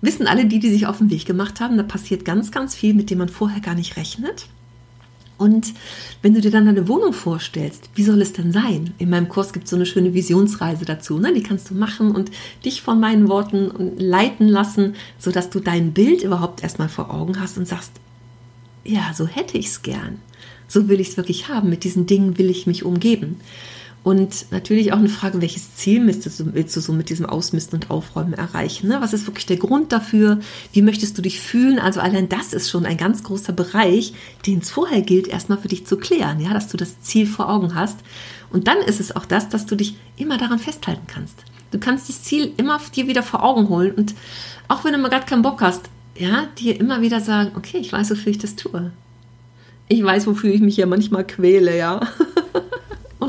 Wissen 0.00 0.26
alle 0.26 0.46
die, 0.46 0.60
die 0.60 0.70
sich 0.70 0.86
auf 0.86 0.98
den 0.98 1.10
Weg 1.10 1.26
gemacht 1.26 1.60
haben, 1.60 1.76
da 1.76 1.82
passiert 1.82 2.24
ganz, 2.24 2.52
ganz 2.52 2.74
viel, 2.74 2.94
mit 2.94 3.10
dem 3.10 3.18
man 3.18 3.28
vorher 3.28 3.60
gar 3.60 3.74
nicht 3.74 3.96
rechnet. 3.96 4.46
Und 5.40 5.72
wenn 6.20 6.34
du 6.34 6.42
dir 6.42 6.50
dann 6.50 6.66
deine 6.66 6.86
Wohnung 6.86 7.14
vorstellst, 7.14 7.88
wie 7.94 8.02
soll 8.02 8.20
es 8.20 8.34
denn 8.34 8.52
sein? 8.52 8.92
In 8.98 9.08
meinem 9.08 9.30
Kurs 9.30 9.54
gibt 9.54 9.64
es 9.64 9.70
so 9.70 9.76
eine 9.76 9.86
schöne 9.86 10.12
Visionsreise 10.12 10.84
dazu. 10.84 11.18
Ne? 11.18 11.32
Die 11.32 11.42
kannst 11.42 11.70
du 11.70 11.74
machen 11.74 12.10
und 12.10 12.30
dich 12.62 12.82
von 12.82 13.00
meinen 13.00 13.26
Worten 13.26 13.96
leiten 13.96 14.48
lassen, 14.48 14.96
sodass 15.18 15.48
du 15.48 15.60
dein 15.60 15.92
Bild 15.92 16.22
überhaupt 16.22 16.62
erstmal 16.62 16.90
vor 16.90 17.10
Augen 17.10 17.40
hast 17.40 17.56
und 17.56 17.66
sagst, 17.66 17.92
ja, 18.84 19.14
so 19.14 19.26
hätte 19.26 19.56
ich 19.56 19.68
es 19.68 19.80
gern. 19.80 20.18
So 20.68 20.90
will 20.90 21.00
ich 21.00 21.08
es 21.08 21.16
wirklich 21.16 21.48
haben. 21.48 21.70
Mit 21.70 21.84
diesen 21.84 22.04
Dingen 22.04 22.36
will 22.36 22.50
ich 22.50 22.66
mich 22.66 22.84
umgeben. 22.84 23.40
Und 24.02 24.50
natürlich 24.50 24.94
auch 24.94 24.98
eine 24.98 25.10
Frage, 25.10 25.42
welches 25.42 25.76
Ziel 25.76 26.06
willst 26.06 26.24
du, 26.76 26.80
so 26.80 26.92
mit 26.94 27.10
diesem 27.10 27.26
Ausmisten 27.26 27.80
und 27.80 27.90
Aufräumen 27.90 28.32
erreichen? 28.32 28.88
Ne? 28.88 28.96
Was 29.00 29.12
ist 29.12 29.26
wirklich 29.26 29.44
der 29.44 29.58
Grund 29.58 29.92
dafür? 29.92 30.40
Wie 30.72 30.80
möchtest 30.80 31.18
du 31.18 31.22
dich 31.22 31.40
fühlen? 31.40 31.78
Also 31.78 32.00
allein 32.00 32.30
das 32.30 32.54
ist 32.54 32.70
schon 32.70 32.86
ein 32.86 32.96
ganz 32.96 33.22
großer 33.22 33.52
Bereich, 33.52 34.14
den 34.46 34.60
es 34.60 34.70
vorher 34.70 35.02
gilt, 35.02 35.28
erstmal 35.28 35.58
für 35.58 35.68
dich 35.68 35.86
zu 35.86 35.98
klären, 35.98 36.40
ja, 36.40 36.54
dass 36.54 36.68
du 36.68 36.78
das 36.78 37.02
Ziel 37.02 37.26
vor 37.26 37.50
Augen 37.50 37.74
hast. 37.74 37.98
Und 38.50 38.68
dann 38.68 38.78
ist 38.78 39.00
es 39.00 39.14
auch 39.14 39.26
das, 39.26 39.50
dass 39.50 39.66
du 39.66 39.76
dich 39.76 39.96
immer 40.16 40.38
daran 40.38 40.58
festhalten 40.58 41.06
kannst. 41.06 41.36
Du 41.70 41.78
kannst 41.78 42.08
das 42.08 42.22
Ziel 42.22 42.52
immer 42.56 42.80
dir 42.94 43.06
wieder 43.06 43.22
vor 43.22 43.44
Augen 43.44 43.68
holen 43.68 43.92
und 43.92 44.14
auch 44.66 44.84
wenn 44.84 44.92
du 44.92 44.98
mal 44.98 45.08
gerade 45.08 45.26
keinen 45.26 45.42
Bock 45.42 45.60
hast, 45.60 45.90
ja, 46.16 46.46
dir 46.58 46.78
immer 46.80 47.00
wieder 47.00 47.20
sagen, 47.20 47.52
okay, 47.56 47.78
ich 47.78 47.92
weiß, 47.92 48.10
wofür 48.10 48.30
ich 48.32 48.38
das 48.38 48.56
tue. 48.56 48.90
Ich 49.88 50.02
weiß, 50.02 50.26
wofür 50.26 50.52
ich 50.52 50.60
mich 50.60 50.76
ja 50.76 50.86
manchmal 50.86 51.26
quäle, 51.26 51.76
ja. 51.76 52.00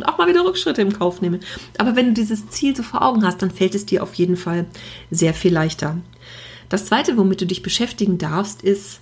und 0.02 0.08
auch 0.08 0.18
mal 0.18 0.28
wieder 0.28 0.44
Rückschritte 0.44 0.82
im 0.82 0.94
Kauf 0.94 1.22
nehme. 1.22 1.40
Aber 1.78 1.96
wenn 1.96 2.08
du 2.08 2.14
dieses 2.14 2.50
Ziel 2.50 2.76
so 2.76 2.84
vor 2.84 3.04
Augen 3.04 3.26
hast, 3.26 3.42
dann 3.42 3.52
fällt 3.52 3.76
es 3.76 3.86
dir 3.86 4.02
auf 4.02 4.16
jeden 4.16 4.36
Fall 4.36 4.66
sehr 5.12 5.34
viel 5.34 5.54
leichter. 5.54 5.98
Das 6.70 6.86
Zweite, 6.86 7.18
womit 7.18 7.42
du 7.42 7.46
dich 7.46 7.62
beschäftigen 7.62 8.18
darfst, 8.18 8.64
ist, 8.64 9.02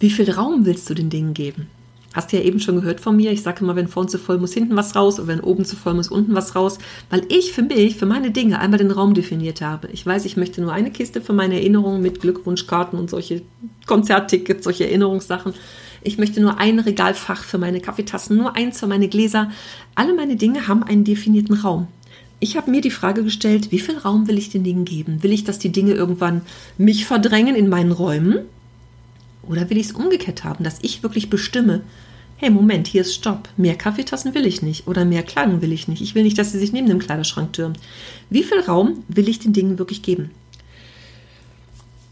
wie 0.00 0.10
viel 0.10 0.30
Raum 0.30 0.66
willst 0.66 0.90
du 0.90 0.94
den 0.94 1.10
Dingen 1.10 1.32
geben? 1.32 1.68
Hast 2.12 2.32
du 2.32 2.36
ja 2.36 2.44
eben 2.44 2.60
schon 2.60 2.76
gehört 2.76 3.00
von 3.00 3.16
mir. 3.16 3.32
Ich 3.32 3.42
sage 3.42 3.64
immer, 3.64 3.74
wenn 3.74 3.88
vorn 3.88 4.08
zu 4.08 4.18
voll 4.18 4.38
muss 4.38 4.54
hinten 4.54 4.76
was 4.76 4.94
raus 4.94 5.18
oder 5.18 5.28
wenn 5.28 5.40
oben 5.40 5.64
zu 5.64 5.74
voll 5.74 5.94
muss 5.94 6.08
unten 6.08 6.34
was 6.34 6.54
raus, 6.54 6.78
weil 7.10 7.22
ich 7.28 7.52
für 7.52 7.62
mich, 7.62 7.96
für 7.96 8.06
meine 8.06 8.30
Dinge 8.30 8.60
einmal 8.60 8.78
den 8.78 8.92
Raum 8.92 9.14
definiert 9.14 9.60
habe. 9.60 9.88
Ich 9.92 10.06
weiß, 10.06 10.24
ich 10.24 10.36
möchte 10.36 10.60
nur 10.60 10.72
eine 10.72 10.92
Kiste 10.92 11.20
für 11.20 11.32
meine 11.32 11.56
Erinnerungen 11.56 12.02
mit 12.02 12.20
Glückwunschkarten 12.20 12.98
und 12.98 13.10
solche 13.10 13.42
Konzerttickets, 13.86 14.62
solche 14.62 14.84
Erinnerungssachen. 14.84 15.54
Ich 16.06 16.18
möchte 16.18 16.40
nur 16.40 16.58
ein 16.58 16.78
Regalfach 16.78 17.42
für 17.42 17.58
meine 17.58 17.80
Kaffeetassen, 17.80 18.36
nur 18.36 18.54
eins 18.54 18.78
für 18.78 18.86
meine 18.86 19.08
Gläser. 19.08 19.50
Alle 19.94 20.14
meine 20.14 20.36
Dinge 20.36 20.66
haben 20.66 20.82
einen 20.82 21.04
definierten 21.04 21.56
Raum. 21.56 21.88
Ich 22.40 22.56
habe 22.56 22.70
mir 22.70 22.80
die 22.80 22.90
Frage 22.90 23.22
gestellt, 23.22 23.70
wie 23.70 23.78
viel 23.78 23.96
Raum 23.96 24.28
will 24.28 24.38
ich 24.38 24.50
den 24.50 24.64
Dingen 24.64 24.84
geben? 24.84 25.22
Will 25.22 25.32
ich, 25.32 25.44
dass 25.44 25.58
die 25.58 25.72
Dinge 25.72 25.92
irgendwann 25.92 26.42
mich 26.76 27.06
verdrängen 27.06 27.54
in 27.54 27.68
meinen 27.68 27.92
Räumen? 27.92 28.40
Oder 29.42 29.70
will 29.70 29.78
ich 29.78 29.86
es 29.86 29.92
umgekehrt 29.92 30.44
haben, 30.44 30.64
dass 30.64 30.78
ich 30.82 31.02
wirklich 31.02 31.30
bestimme, 31.30 31.82
hey, 32.36 32.50
Moment, 32.50 32.86
hier 32.88 33.02
ist 33.02 33.14
Stopp. 33.14 33.48
Mehr 33.56 33.76
Kaffeetassen 33.76 34.34
will 34.34 34.46
ich 34.46 34.62
nicht 34.62 34.86
oder 34.88 35.04
mehr 35.04 35.22
Kleidung 35.22 35.62
will 35.62 35.72
ich 35.72 35.88
nicht. 35.88 36.02
Ich 36.02 36.14
will 36.14 36.24
nicht, 36.24 36.36
dass 36.36 36.52
sie 36.52 36.58
sich 36.58 36.72
neben 36.72 36.88
dem 36.88 36.98
Kleiderschrank 36.98 37.52
türmt. 37.52 37.78
Wie 38.30 38.42
viel 38.42 38.60
Raum 38.60 39.04
will 39.08 39.28
ich 39.28 39.38
den 39.38 39.52
Dingen 39.52 39.78
wirklich 39.78 40.02
geben? 40.02 40.30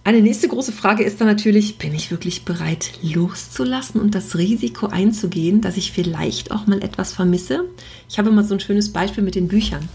Eine 0.04 0.20
nächste 0.20 0.48
große 0.48 0.72
Frage 0.72 1.04
ist 1.04 1.20
dann 1.20 1.28
natürlich, 1.28 1.78
bin 1.78 1.94
ich 1.94 2.10
wirklich 2.10 2.44
bereit 2.44 2.92
loszulassen 3.02 4.00
und 4.00 4.14
das 4.14 4.36
Risiko 4.36 4.86
einzugehen, 4.86 5.60
dass 5.60 5.76
ich 5.76 5.92
vielleicht 5.92 6.50
auch 6.50 6.66
mal 6.66 6.82
etwas 6.82 7.12
vermisse? 7.12 7.66
Ich 8.08 8.18
habe 8.18 8.30
immer 8.30 8.42
so 8.42 8.54
ein 8.54 8.60
schönes 8.60 8.92
Beispiel 8.92 9.22
mit 9.22 9.36
den 9.36 9.46
Büchern. 9.46 9.88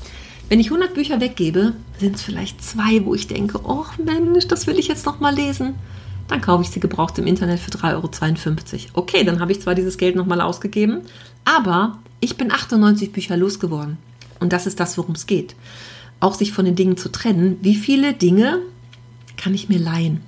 Wenn 0.48 0.62
ich 0.62 0.68
100 0.68 0.94
Bücher 0.94 1.20
weggebe, 1.20 1.74
sind 2.00 2.16
es 2.16 2.22
vielleicht 2.22 2.64
zwei, 2.64 3.04
wo 3.04 3.16
ich 3.16 3.28
denke, 3.28 3.60
oh 3.66 3.86
Mensch, 4.04 4.48
das 4.48 4.66
will 4.66 4.80
ich 4.80 4.88
jetzt 4.88 5.06
noch 5.06 5.20
mal 5.20 5.36
lesen 5.36 5.76
dann 6.28 6.42
kaufe 6.42 6.64
ich 6.64 6.70
sie 6.70 6.80
gebraucht 6.80 7.18
im 7.20 7.28
Internet 7.28 7.60
für 7.60 7.72
3,52 7.72 8.74
Euro. 8.74 8.82
Okay, 8.94 9.24
dann 9.24 9.40
habe 9.40 9.52
ich 9.52 9.62
zwar 9.62 9.76
dieses 9.76 9.98
Geld 9.98 10.16
nochmal 10.16 10.42
ausgegeben, 10.42 11.02
aber 11.46 12.00
ich 12.20 12.38
bin 12.38 12.52
98 12.52 13.12
Bücher 13.12 13.38
losgeworden. 13.38 13.98
Und 14.40 14.54
das 14.54 14.68
ist 14.68 14.80
das, 14.80 14.98
worum 14.98 15.16
es 15.16 15.26
geht. 15.26 15.56
Auch 16.20 16.34
sich 16.34 16.52
von 16.52 16.66
den 16.66 16.76
Dingen 16.76 16.98
zu 16.98 17.10
trennen. 17.10 17.58
Wie 17.62 17.76
viele 17.76 18.14
Dinge 18.14 18.60
kann 19.48 19.56
ich 19.56 19.70
mir 19.70 19.80
leihen? 19.80 20.20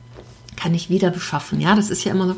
Kann 0.55 0.73
ich 0.73 0.89
wieder 0.89 1.11
beschaffen? 1.11 1.59
Ja, 1.59 1.75
das 1.75 1.89
ist 1.89 2.05
ja 2.05 2.13
immer 2.13 2.25
so, 2.25 2.35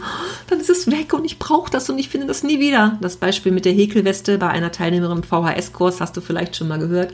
dann 0.48 0.60
ist 0.60 0.72
es 0.72 0.90
weg 0.90 1.14
und 1.14 1.26
ich 1.26 1.38
brauche 1.38 1.70
das 1.70 1.88
und 1.92 2.00
ich 2.00 2.10
finde 2.10 2.26
das 2.26 2.42
nie 2.42 2.60
wieder. 2.60 2.98
Das 3.02 3.18
Beispiel 3.18 3.52
mit 3.52 3.66
der 3.66 3.74
Häkelweste 3.74 4.40
bei 4.40 4.48
einer 4.48 4.72
Teilnehmerin 4.72 5.18
im 5.20 5.24
VHS-Kurs 5.24 6.02
hast 6.02 6.18
du 6.18 6.22
vielleicht 6.22 6.56
schon 6.56 6.68
mal 6.68 6.80
gehört 6.80 7.14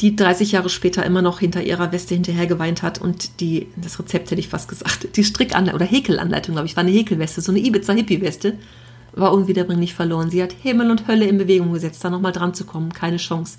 die 0.00 0.14
30 0.14 0.52
Jahre 0.52 0.68
später 0.68 1.04
immer 1.04 1.22
noch 1.22 1.40
hinter 1.40 1.62
ihrer 1.62 1.90
Weste 1.92 2.14
hinterher 2.14 2.46
geweint 2.46 2.82
hat 2.82 3.00
und 3.00 3.40
die, 3.40 3.68
das 3.76 3.98
Rezept 3.98 4.30
hätte 4.30 4.40
ich 4.40 4.48
fast 4.48 4.68
gesagt, 4.68 5.16
die 5.16 5.24
Strickanleitung 5.24 5.74
oder 5.74 5.86
Häkelanleitung, 5.90 6.54
glaube 6.54 6.66
ich, 6.66 6.76
war 6.76 6.84
eine 6.84 6.92
Häkelweste, 6.92 7.40
so 7.40 7.50
eine 7.50 7.60
Ibiza 7.60 7.94
Hippie-Weste, 7.94 8.58
war 9.12 9.32
unwiederbringlich 9.32 9.94
verloren. 9.94 10.30
Sie 10.30 10.40
hat 10.40 10.52
Himmel 10.52 10.92
und 10.92 11.08
Hölle 11.08 11.24
in 11.24 11.38
Bewegung 11.38 11.72
gesetzt, 11.72 12.04
da 12.04 12.10
nochmal 12.10 12.30
dran 12.30 12.54
zu 12.54 12.64
kommen, 12.64 12.92
keine 12.92 13.16
Chance. 13.16 13.58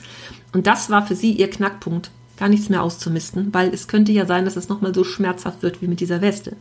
Und 0.53 0.65
das 0.65 0.89
war 0.89 1.05
für 1.05 1.15
sie 1.15 1.34
ihr 1.34 1.50
Knackpunkt, 1.50 2.10
gar 2.39 2.50
nichts 2.50 2.69
mehr 2.69 2.81
auszumisten, 2.81 3.53
weil 3.53 3.74
es 3.74 3.88
könnte 3.88 4.12
ja 4.12 4.25
sein, 4.25 4.46
dass 4.46 4.55
es 4.55 4.69
nochmal 4.69 4.96
so 4.96 5.03
schmerzhaft 5.03 5.62
wird 5.62 5.81
wie 5.81 5.88
mit 5.88 6.00
dieser 6.00 6.22
Weste. 6.22 6.55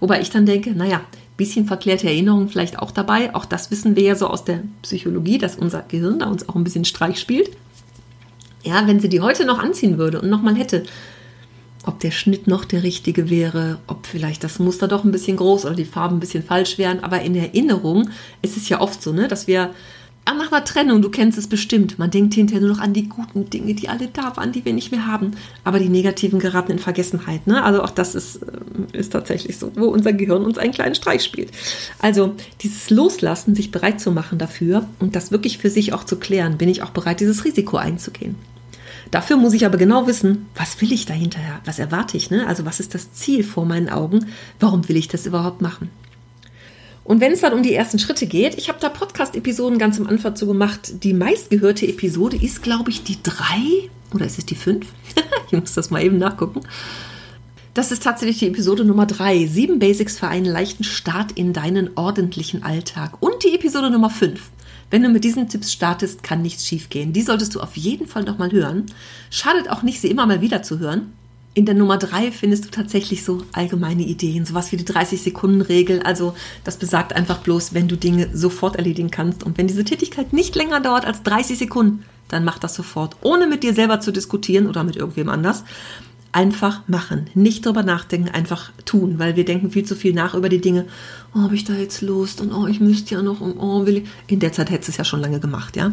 Wobei 0.00 0.20
ich 0.20 0.30
dann 0.30 0.46
denke, 0.46 0.72
naja, 0.72 1.02
bisschen 1.36 1.64
verklärte 1.64 2.06
Erinnerungen 2.06 2.50
vielleicht 2.50 2.78
auch 2.78 2.90
dabei. 2.90 3.34
Auch 3.34 3.46
das 3.46 3.70
wissen 3.70 3.96
wir 3.96 4.02
ja 4.02 4.14
so 4.14 4.26
aus 4.26 4.44
der 4.44 4.62
Psychologie, 4.82 5.38
dass 5.38 5.56
unser 5.56 5.80
Gehirn 5.80 6.18
da 6.18 6.26
uns 6.26 6.46
auch 6.46 6.54
ein 6.54 6.64
bisschen 6.64 6.84
Streich 6.84 7.18
spielt. 7.18 7.50
Ja, 8.62 8.86
wenn 8.86 9.00
sie 9.00 9.08
die 9.08 9.22
heute 9.22 9.46
noch 9.46 9.58
anziehen 9.58 9.96
würde 9.96 10.20
und 10.20 10.28
nochmal 10.28 10.54
hätte, 10.54 10.82
ob 11.86 11.98
der 12.00 12.10
Schnitt 12.10 12.46
noch 12.46 12.66
der 12.66 12.82
richtige 12.82 13.30
wäre, 13.30 13.78
ob 13.86 14.04
vielleicht 14.06 14.44
das 14.44 14.58
Muster 14.58 14.86
doch 14.86 15.02
ein 15.02 15.12
bisschen 15.12 15.38
groß 15.38 15.64
oder 15.64 15.74
die 15.74 15.86
Farben 15.86 16.16
ein 16.16 16.20
bisschen 16.20 16.42
falsch 16.42 16.76
wären. 16.76 17.00
Aber 17.00 17.22
in 17.22 17.34
Erinnerung 17.34 18.10
ist 18.42 18.58
es 18.58 18.68
ja 18.68 18.82
oft 18.82 19.02
so, 19.02 19.12
ne, 19.12 19.26
dass 19.26 19.46
wir 19.46 19.70
nach 20.40 20.52
einer 20.52 20.64
Trennung, 20.64 21.02
du 21.02 21.10
kennst 21.10 21.38
es 21.38 21.46
bestimmt, 21.46 21.98
man 21.98 22.10
denkt 22.10 22.34
hinterher 22.34 22.60
nur 22.60 22.70
noch 22.70 22.80
an 22.80 22.92
die 22.92 23.08
guten 23.08 23.48
Dinge, 23.50 23.74
die 23.74 23.88
alle 23.88 24.08
da 24.08 24.36
waren, 24.36 24.52
die 24.52 24.64
wir 24.64 24.72
nicht 24.72 24.90
mehr 24.90 25.06
haben. 25.06 25.32
Aber 25.64 25.78
die 25.78 25.88
negativen 25.88 26.38
geraten 26.38 26.72
in 26.72 26.78
Vergessenheit. 26.78 27.46
Ne? 27.46 27.62
Also 27.62 27.82
auch 27.82 27.90
das 27.90 28.14
ist, 28.14 28.36
äh, 28.36 28.98
ist 28.98 29.12
tatsächlich 29.12 29.58
so, 29.58 29.72
wo 29.74 29.86
unser 29.86 30.12
Gehirn 30.12 30.44
uns 30.44 30.58
einen 30.58 30.72
kleinen 30.72 30.94
Streich 30.94 31.22
spielt. 31.22 31.50
Also 31.98 32.34
dieses 32.60 32.90
Loslassen, 32.90 33.54
sich 33.54 33.70
bereit 33.70 34.00
zu 34.00 34.12
machen 34.12 34.38
dafür 34.38 34.86
und 34.98 35.16
das 35.16 35.30
wirklich 35.30 35.58
für 35.58 35.70
sich 35.70 35.92
auch 35.92 36.04
zu 36.04 36.16
klären, 36.16 36.58
bin 36.58 36.68
ich 36.68 36.82
auch 36.82 36.90
bereit, 36.90 37.20
dieses 37.20 37.44
Risiko 37.44 37.76
einzugehen. 37.76 38.36
Dafür 39.10 39.36
muss 39.36 39.54
ich 39.54 39.66
aber 39.66 39.76
genau 39.76 40.06
wissen, 40.06 40.46
was 40.54 40.80
will 40.80 40.92
ich 40.92 41.06
da 41.06 41.14
hinterher? 41.14 41.60
Was 41.64 41.78
erwarte 41.78 42.16
ich? 42.16 42.30
Ne? 42.30 42.46
Also 42.46 42.64
was 42.64 42.78
ist 42.78 42.94
das 42.94 43.12
Ziel 43.12 43.42
vor 43.42 43.64
meinen 43.64 43.88
Augen? 43.88 44.26
Warum 44.60 44.88
will 44.88 44.96
ich 44.96 45.08
das 45.08 45.26
überhaupt 45.26 45.60
machen? 45.60 45.90
Und 47.10 47.20
wenn 47.20 47.32
es 47.32 47.40
dann 47.40 47.54
um 47.54 47.64
die 47.64 47.74
ersten 47.74 47.98
Schritte 47.98 48.24
geht, 48.24 48.56
ich 48.56 48.68
habe 48.68 48.78
da 48.78 48.88
Podcast-Episoden 48.88 49.80
ganz 49.80 49.98
am 49.98 50.06
Anfang 50.06 50.36
zu 50.36 50.46
gemacht. 50.46 51.02
Die 51.02 51.12
meistgehörte 51.12 51.88
Episode 51.88 52.36
ist, 52.36 52.62
glaube 52.62 52.90
ich, 52.90 53.02
die 53.02 53.20
drei 53.20 53.90
oder 54.14 54.26
ist 54.26 54.38
es 54.38 54.46
die 54.46 54.54
fünf? 54.54 54.86
ich 55.50 55.58
muss 55.58 55.74
das 55.74 55.90
mal 55.90 56.04
eben 56.04 56.18
nachgucken. 56.18 56.60
Das 57.74 57.90
ist 57.90 58.04
tatsächlich 58.04 58.38
die 58.38 58.46
Episode 58.46 58.84
Nummer 58.84 59.06
drei. 59.06 59.44
Sieben 59.48 59.80
Basics 59.80 60.20
für 60.20 60.28
einen 60.28 60.44
leichten 60.44 60.84
Start 60.84 61.32
in 61.32 61.52
deinen 61.52 61.90
ordentlichen 61.96 62.62
Alltag. 62.62 63.20
Und 63.20 63.42
die 63.42 63.56
Episode 63.56 63.90
Nummer 63.90 64.10
fünf. 64.10 64.50
Wenn 64.88 65.02
du 65.02 65.08
mit 65.08 65.24
diesen 65.24 65.48
Tipps 65.48 65.72
startest, 65.72 66.22
kann 66.22 66.42
nichts 66.42 66.64
schiefgehen. 66.64 67.12
Die 67.12 67.22
solltest 67.22 67.56
du 67.56 67.60
auf 67.60 67.76
jeden 67.76 68.06
Fall 68.06 68.22
nochmal 68.22 68.52
hören. 68.52 68.86
Schadet 69.30 69.68
auch 69.68 69.82
nicht, 69.82 70.00
sie 70.00 70.12
immer 70.12 70.26
mal 70.26 70.42
wieder 70.42 70.62
zu 70.62 70.78
hören. 70.78 71.12
In 71.52 71.66
der 71.66 71.74
Nummer 71.74 71.98
drei 71.98 72.30
findest 72.30 72.64
du 72.64 72.70
tatsächlich 72.70 73.24
so 73.24 73.42
allgemeine 73.52 74.02
Ideen, 74.02 74.44
sowas 74.44 74.70
wie 74.70 74.76
die 74.76 74.84
30-Sekunden-Regel. 74.84 76.00
Also 76.02 76.34
das 76.62 76.76
besagt 76.76 77.12
einfach 77.12 77.38
bloß, 77.38 77.74
wenn 77.74 77.88
du 77.88 77.96
Dinge 77.96 78.30
sofort 78.32 78.76
erledigen 78.76 79.10
kannst 79.10 79.42
und 79.42 79.58
wenn 79.58 79.66
diese 79.66 79.84
Tätigkeit 79.84 80.32
nicht 80.32 80.54
länger 80.54 80.80
dauert 80.80 81.04
als 81.04 81.24
30 81.24 81.58
Sekunden, 81.58 82.04
dann 82.28 82.44
mach 82.44 82.60
das 82.60 82.76
sofort, 82.76 83.16
ohne 83.22 83.48
mit 83.48 83.64
dir 83.64 83.74
selber 83.74 83.98
zu 83.98 84.12
diskutieren 84.12 84.68
oder 84.68 84.84
mit 84.84 84.94
irgendwem 84.94 85.28
anders 85.28 85.64
einfach 86.32 86.82
machen, 86.86 87.28
nicht 87.34 87.66
drüber 87.66 87.82
nachdenken, 87.82 88.28
einfach 88.28 88.70
tun, 88.84 89.18
weil 89.18 89.36
wir 89.36 89.44
denken 89.44 89.70
viel 89.70 89.84
zu 89.84 89.96
viel 89.96 90.12
nach 90.12 90.34
über 90.34 90.48
die 90.48 90.60
Dinge. 90.60 90.86
Oh, 91.34 91.40
habe 91.40 91.54
ich 91.54 91.64
da 91.64 91.72
jetzt 91.72 92.02
Lust 92.02 92.40
und 92.40 92.52
oh, 92.52 92.66
ich 92.66 92.80
müsste 92.80 93.16
ja 93.16 93.22
noch 93.22 93.40
und 93.40 93.58
oh, 93.58 93.86
will 93.86 93.98
ich. 93.98 94.08
In 94.28 94.38
der 94.38 94.52
Zeit 94.52 94.70
hättest 94.70 94.88
du 94.88 94.92
es 94.92 94.96
ja 94.98 95.04
schon 95.04 95.20
lange 95.20 95.40
gemacht, 95.40 95.76
ja. 95.76 95.92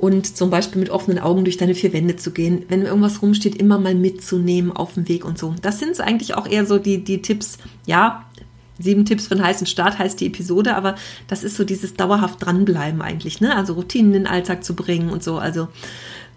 Und 0.00 0.34
zum 0.34 0.48
Beispiel 0.48 0.80
mit 0.80 0.88
offenen 0.88 1.18
Augen 1.18 1.44
durch 1.44 1.58
deine 1.58 1.74
vier 1.74 1.92
Wände 1.92 2.16
zu 2.16 2.30
gehen, 2.30 2.64
wenn 2.68 2.82
irgendwas 2.82 3.20
rumsteht, 3.20 3.56
immer 3.56 3.78
mal 3.78 3.94
mitzunehmen 3.94 4.72
auf 4.72 4.94
dem 4.94 5.06
Weg 5.08 5.26
und 5.26 5.38
so. 5.38 5.54
Das 5.60 5.78
sind 5.78 6.00
eigentlich 6.00 6.34
auch 6.34 6.46
eher 6.46 6.64
so 6.64 6.78
die, 6.78 7.04
die 7.04 7.20
Tipps, 7.20 7.58
ja, 7.86 8.24
Sieben 8.82 9.04
Tipps 9.04 9.26
für 9.26 9.34
einen 9.34 9.44
heißen 9.44 9.66
Start 9.66 9.98
heißt 9.98 10.18
die 10.20 10.26
Episode, 10.28 10.74
aber 10.74 10.94
das 11.28 11.44
ist 11.44 11.56
so 11.56 11.64
dieses 11.64 11.92
dauerhaft 11.92 12.42
dranbleiben 12.42 13.02
eigentlich, 13.02 13.42
ne? 13.42 13.54
Also 13.54 13.74
Routinen 13.74 14.14
in 14.14 14.22
den 14.22 14.26
Alltag 14.26 14.64
zu 14.64 14.74
bringen 14.74 15.10
und 15.10 15.22
so. 15.22 15.36
Also 15.36 15.68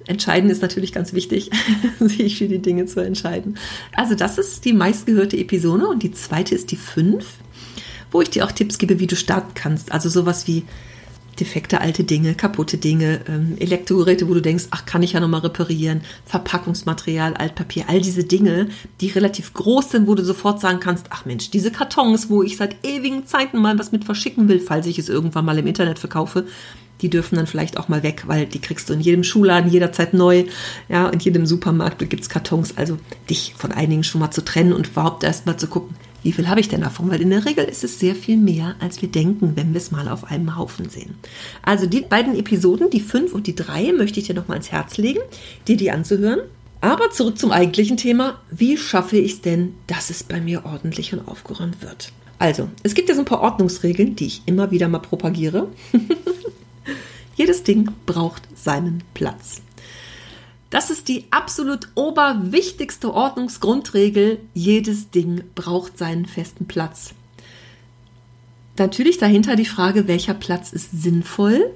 Entscheiden 0.07 0.49
ist 0.49 0.61
natürlich 0.61 0.91
ganz 0.91 1.13
wichtig, 1.13 1.49
sich 2.01 2.37
für 2.37 2.49
die 2.49 2.61
Dinge 2.61 2.85
zu 2.85 2.99
entscheiden. 2.99 3.57
Also 3.95 4.15
das 4.15 4.37
ist 4.37 4.65
die 4.65 4.73
meistgehörte 4.73 5.37
Episode 5.37 5.87
und 5.87 6.03
die 6.03 6.11
zweite 6.11 6.53
ist 6.53 6.71
die 6.71 6.75
fünf, 6.75 7.35
wo 8.11 8.21
ich 8.21 8.29
dir 8.29 8.43
auch 8.45 8.51
Tipps 8.51 8.77
gebe, 8.77 8.99
wie 8.99 9.07
du 9.07 9.15
starten 9.15 9.53
kannst. 9.53 9.93
Also 9.93 10.09
sowas 10.09 10.45
wie 10.45 10.63
defekte 11.39 11.81
alte 11.81 12.03
Dinge, 12.03 12.35
kaputte 12.35 12.77
Dinge, 12.77 13.21
ähm, 13.27 13.55
Elektrogeräte, 13.59 14.27
wo 14.29 14.33
du 14.33 14.41
denkst, 14.41 14.65
ach, 14.71 14.85
kann 14.85 15.03
ich 15.03 15.13
ja 15.13 15.19
nochmal 15.19 15.41
reparieren, 15.41 16.01
Verpackungsmaterial, 16.25 17.33
Altpapier, 17.33 17.85
all 17.87 18.01
diese 18.01 18.23
Dinge, 18.23 18.69
die 19.01 19.07
relativ 19.09 19.53
groß 19.53 19.91
sind, 19.91 20.07
wo 20.07 20.15
du 20.15 20.23
sofort 20.23 20.59
sagen 20.61 20.79
kannst, 20.79 21.07
ach 21.09 21.25
Mensch, 21.25 21.49
diese 21.51 21.71
Kartons, 21.71 22.29
wo 22.29 22.43
ich 22.43 22.57
seit 22.57 22.85
ewigen 22.85 23.25
Zeiten 23.25 23.59
mal 23.59 23.77
was 23.79 23.91
mit 23.91 24.05
verschicken 24.05 24.47
will, 24.47 24.59
falls 24.59 24.85
ich 24.85 24.99
es 24.99 25.09
irgendwann 25.09 25.45
mal 25.45 25.57
im 25.57 25.67
Internet 25.67 25.99
verkaufe, 25.99 26.45
die 27.01 27.09
dürfen 27.09 27.35
dann 27.35 27.47
vielleicht 27.47 27.77
auch 27.77 27.89
mal 27.89 28.01
weg, 28.01 28.23
weil 28.27 28.45
die 28.45 28.59
kriegst 28.59 28.89
du 28.89 28.93
in 28.93 29.01
jedem 29.01 29.23
Schuhladen 29.23 29.69
jederzeit 29.69 30.13
neu. 30.13 30.45
Ja, 30.87 31.09
in 31.09 31.19
jedem 31.19 31.45
Supermarkt 31.45 32.09
gibt 32.09 32.23
es 32.23 32.29
Kartons. 32.29 32.77
Also 32.77 32.97
dich 33.29 33.53
von 33.57 33.73
einigen 33.73 34.03
schon 34.03 34.21
mal 34.21 34.31
zu 34.31 34.43
trennen 34.43 34.71
und 34.71 34.87
überhaupt 34.87 35.23
erst 35.25 35.45
mal 35.45 35.57
zu 35.57 35.67
gucken, 35.67 35.95
wie 36.23 36.31
viel 36.31 36.47
habe 36.47 36.59
ich 36.59 36.69
denn 36.69 36.81
davon? 36.81 37.11
Weil 37.11 37.21
in 37.21 37.29
der 37.29 37.45
Regel 37.45 37.65
ist 37.65 37.83
es 37.83 37.99
sehr 37.99 38.15
viel 38.15 38.37
mehr, 38.37 38.75
als 38.79 39.01
wir 39.01 39.09
denken, 39.09 39.53
wenn 39.55 39.73
wir 39.73 39.77
es 39.77 39.91
mal 39.91 40.07
auf 40.07 40.23
einem 40.23 40.57
Haufen 40.57 40.89
sehen. 40.89 41.15
Also 41.61 41.85
die 41.85 42.01
beiden 42.01 42.37
Episoden, 42.37 42.89
die 42.89 43.01
fünf 43.01 43.33
und 43.33 43.45
die 43.45 43.55
drei, 43.55 43.91
möchte 43.91 44.19
ich 44.19 44.27
dir 44.27 44.35
noch 44.35 44.47
mal 44.47 44.55
ins 44.55 44.71
Herz 44.71 44.97
legen, 44.97 45.19
dir 45.67 45.77
die 45.77 45.91
anzuhören. 45.91 46.41
Aber 46.81 47.11
zurück 47.11 47.37
zum 47.37 47.51
eigentlichen 47.51 47.97
Thema. 47.97 48.41
Wie 48.51 48.77
schaffe 48.77 49.17
ich 49.17 49.33
es 49.33 49.41
denn, 49.41 49.75
dass 49.87 50.09
es 50.09 50.23
bei 50.23 50.41
mir 50.41 50.65
ordentlich 50.65 51.13
und 51.13 51.27
aufgeräumt 51.27 51.81
wird? 51.81 52.11
Also, 52.39 52.67
es 52.83 52.93
gibt 52.93 53.07
ja 53.07 53.15
so 53.15 53.21
ein 53.21 53.25
paar 53.25 53.41
Ordnungsregeln, 53.41 54.17
die 54.17 54.25
ich 54.25 54.41
immer 54.47 54.71
wieder 54.71 54.89
mal 54.89 54.99
propagiere. 54.99 55.69
Jedes 57.35 57.63
Ding 57.63 57.89
braucht 58.05 58.43
seinen 58.55 59.03
Platz. 59.13 59.61
Das 60.73 60.89
ist 60.89 61.07
die 61.07 61.25
absolut 61.29 61.89
oberwichtigste 61.93 63.13
Ordnungsgrundregel. 63.13 64.39
Jedes 64.55 65.11
Ding 65.11 65.43
braucht 65.53 65.99
seinen 65.99 66.25
festen 66.25 66.65
Platz. 66.65 67.11
Natürlich 68.79 69.19
dahinter 69.19 69.55
die 69.55 69.67
Frage, 69.67 70.07
welcher 70.07 70.33
Platz 70.33 70.73
ist 70.73 70.89
sinnvoll? 70.91 71.69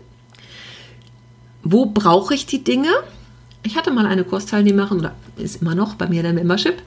Wo 1.62 1.86
brauche 1.86 2.34
ich 2.34 2.48
die 2.48 2.64
Dinge? 2.64 2.90
Ich 3.62 3.78
hatte 3.78 3.92
mal 3.92 4.08
eine 4.08 4.24
Kursteilnehmerin, 4.24 4.98
oder 4.98 5.14
ist 5.36 5.62
immer 5.62 5.76
noch 5.76 5.94
bei 5.94 6.08
mir 6.08 6.24
der 6.24 6.34
Membership, 6.34 6.82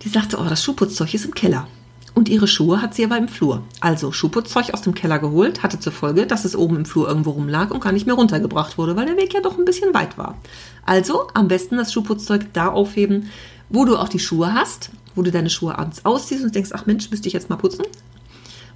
die 0.00 0.08
sagte, 0.08 0.38
oh, 0.38 0.46
das 0.48 0.64
Schuhputzzeug 0.64 1.12
ist 1.12 1.26
im 1.26 1.34
Keller. 1.34 1.68
Und 2.14 2.28
ihre 2.28 2.46
Schuhe 2.46 2.82
hat 2.82 2.94
sie 2.94 3.04
aber 3.04 3.16
im 3.16 3.28
Flur. 3.28 3.62
Also 3.80 4.12
Schuhputzzeug 4.12 4.74
aus 4.74 4.82
dem 4.82 4.94
Keller 4.94 5.18
geholt, 5.18 5.62
hatte 5.62 5.80
zur 5.80 5.92
Folge, 5.92 6.26
dass 6.26 6.44
es 6.44 6.54
oben 6.54 6.76
im 6.76 6.84
Flur 6.84 7.08
irgendwo 7.08 7.30
rumlag 7.30 7.70
und 7.70 7.80
gar 7.82 7.92
nicht 7.92 8.06
mehr 8.06 8.14
runtergebracht 8.14 8.76
wurde, 8.76 8.96
weil 8.96 9.06
der 9.06 9.16
Weg 9.16 9.32
ja 9.32 9.40
doch 9.40 9.58
ein 9.58 9.64
bisschen 9.64 9.94
weit 9.94 10.18
war. 10.18 10.36
Also 10.84 11.28
am 11.34 11.48
besten 11.48 11.76
das 11.76 11.92
Schuhputzzeug 11.92 12.52
da 12.52 12.68
aufheben, 12.68 13.30
wo 13.70 13.84
du 13.84 13.96
auch 13.96 14.08
die 14.08 14.18
Schuhe 14.18 14.52
hast, 14.52 14.90
wo 15.14 15.22
du 15.22 15.30
deine 15.30 15.50
Schuhe 15.50 15.78
abends 15.78 16.04
ausziehst 16.04 16.44
und 16.44 16.54
denkst, 16.54 16.70
ach 16.74 16.86
Mensch, 16.86 17.10
müsste 17.10 17.28
ich 17.28 17.34
jetzt 17.34 17.48
mal 17.48 17.56
putzen. 17.56 17.84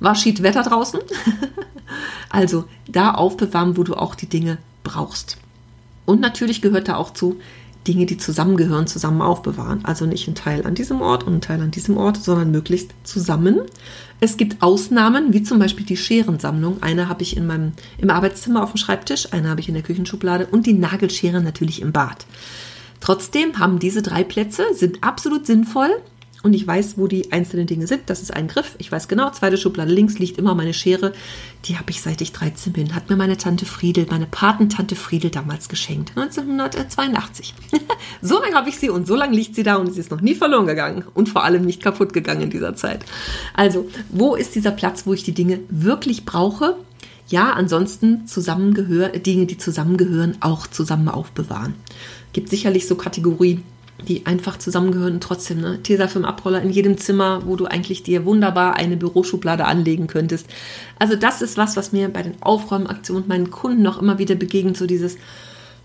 War 0.01 0.15
schied 0.15 0.43
Wetter 0.43 0.63
draußen. 0.63 1.01
also 2.31 2.65
da 2.89 3.13
aufbewahren, 3.13 3.77
wo 3.77 3.83
du 3.83 3.95
auch 3.95 4.15
die 4.15 4.29
Dinge 4.29 4.59
brauchst. 4.83 5.39
Und 6.07 6.21
natürlich 6.21 6.63
gehört 6.63 6.89
da 6.89 6.97
auch 6.97 7.13
zu, 7.13 7.39
Dinge, 7.87 8.07
die 8.07 8.17
zusammengehören, 8.17 8.87
zusammen 8.87 9.23
aufbewahren. 9.23 9.85
Also 9.85 10.07
nicht 10.07 10.27
ein 10.29 10.35
Teil 10.35 10.67
an 10.67 10.75
diesem 10.75 11.01
Ort 11.01 11.25
und 11.25 11.35
ein 11.35 11.41
Teil 11.41 11.61
an 11.61 11.71
diesem 11.71 11.97
Ort, 11.97 12.17
sondern 12.17 12.51
möglichst 12.51 12.93
zusammen. 13.05 13.61
Es 14.21 14.37
gibt 14.37 14.63
Ausnahmen, 14.63 15.33
wie 15.33 15.43
zum 15.43 15.59
Beispiel 15.59 15.87
die 15.87 15.97
Scherensammlung. 15.97 16.83
Eine 16.83 17.09
habe 17.09 17.23
ich 17.23 17.37
in 17.37 17.47
meinem, 17.47 17.73
im 17.99 18.11
Arbeitszimmer 18.11 18.63
auf 18.63 18.73
dem 18.73 18.79
Schreibtisch, 18.79 19.33
eine 19.33 19.49
habe 19.49 19.61
ich 19.61 19.69
in 19.69 19.75
der 19.75 19.83
Küchenschublade 19.83 20.47
und 20.47 20.67
die 20.67 20.73
Nagelschere 20.73 21.43
natürlich 21.43 21.83
im 21.83 21.93
Bad. 21.93 22.27
Trotzdem 23.01 23.59
haben 23.59 23.79
diese 23.79 24.03
drei 24.03 24.25
Plätze, 24.25 24.65
sind 24.73 25.05
absolut 25.05 25.47
sinnvoll 25.47 25.91
und 26.47 26.55
ich 26.55 26.65
weiß, 26.65 26.97
wo 26.97 27.09
die 27.09 27.33
einzelnen 27.33 27.67
Dinge 27.67 27.89
sind. 27.89 28.03
Das 28.07 28.23
ist 28.23 28.33
ein 28.33 28.47
Griff. 28.47 28.77
Ich 28.79 28.93
weiß 28.93 29.09
genau, 29.09 29.31
zweite 29.31 29.59
Schublade 29.59 29.93
links 29.93 30.21
liegt 30.21 30.39
immer 30.39 30.55
meine 30.55 30.73
Schere. 30.73 31.13
Die 31.65 31.77
habe 31.77 31.91
ich 31.91 32.01
seit 32.01 32.21
ich 32.21 32.31
13 32.31 32.73
bin. 32.73 32.95
Hat 32.95 33.11
mir 33.11 33.17
meine 33.17 33.37
Tante 33.37 33.67
Friedel, 33.67 34.07
meine 34.09 34.27
Patentante 34.27 34.95
Friedel 34.95 35.31
damals 35.31 35.69
geschenkt. 35.69 36.13
1982. 36.17 37.53
so 38.23 38.41
lange 38.41 38.55
habe 38.55 38.69
ich 38.69 38.79
sie 38.79 38.91
und 38.91 39.09
so 39.09 39.17
lange 39.17 39.35
liegt 39.35 39.57
sie 39.57 39.65
da 39.65 39.75
und 39.75 39.93
sie 39.93 39.99
ist 39.99 40.13
noch 40.13 40.21
nie 40.21 40.37
verloren 40.37 40.69
gegangen 40.69 41.05
und 41.15 41.29
vor 41.29 41.43
allem 41.43 41.65
nicht 41.65 41.83
kaputt 41.83 42.13
gegangen 42.13 42.43
in 42.43 42.51
dieser 42.51 42.77
Zeit. 42.77 43.05
Also, 43.53 43.89
wo 44.09 44.37
ist 44.37 44.55
dieser 44.55 44.71
Platz, 44.71 45.05
wo 45.05 45.15
ich 45.15 45.25
die 45.25 45.35
Dinge 45.35 45.59
wirklich 45.69 46.25
brauche? 46.25 46.77
Ja, 47.27 47.55
ansonsten 47.55 48.29
zusammengehör, 48.29 49.09
Dinge, 49.09 49.47
die 49.47 49.59
zusammengehören, 49.59 50.37
auch 50.39 50.69
zusammen 50.69 51.09
aufbewahren. 51.09 51.75
Gibt 52.33 52.51
sicherlich 52.51 52.87
so 52.87 52.95
Kategorien, 52.95 53.65
die 54.07 54.27
einfach 54.27 54.59
zusammengehören 54.59 55.15
und 55.15 55.23
trotzdem, 55.23 55.61
ne? 55.61 55.83
Tesafilm-Abroller 55.83 56.61
in 56.63 56.71
jedem 56.71 56.99
Zimmer, 56.99 57.43
wo 57.47 57.57
du 57.57 57.67
eigentlich 57.67 58.03
dir 58.03 58.25
wunderbar 58.25 58.77
eine 58.77 58.97
Büroschublade 58.97 59.65
anlegen 59.65 60.07
könntest. 60.07 60.47
Also 60.99 61.17
das 61.17 61.43
ist 61.43 61.57
was, 61.57 61.77
was 61.77 61.93
mir 61.93 62.09
bei 62.09 62.23
den 62.23 62.41
Aufräumaktionen 62.43 63.27
meinen 63.27 63.51
Kunden 63.51 63.83
noch 63.83 64.01
immer 64.01 64.19
wieder 64.19 64.35
begegnet, 64.35 64.77
so 64.77 64.87
dieses, 64.87 65.17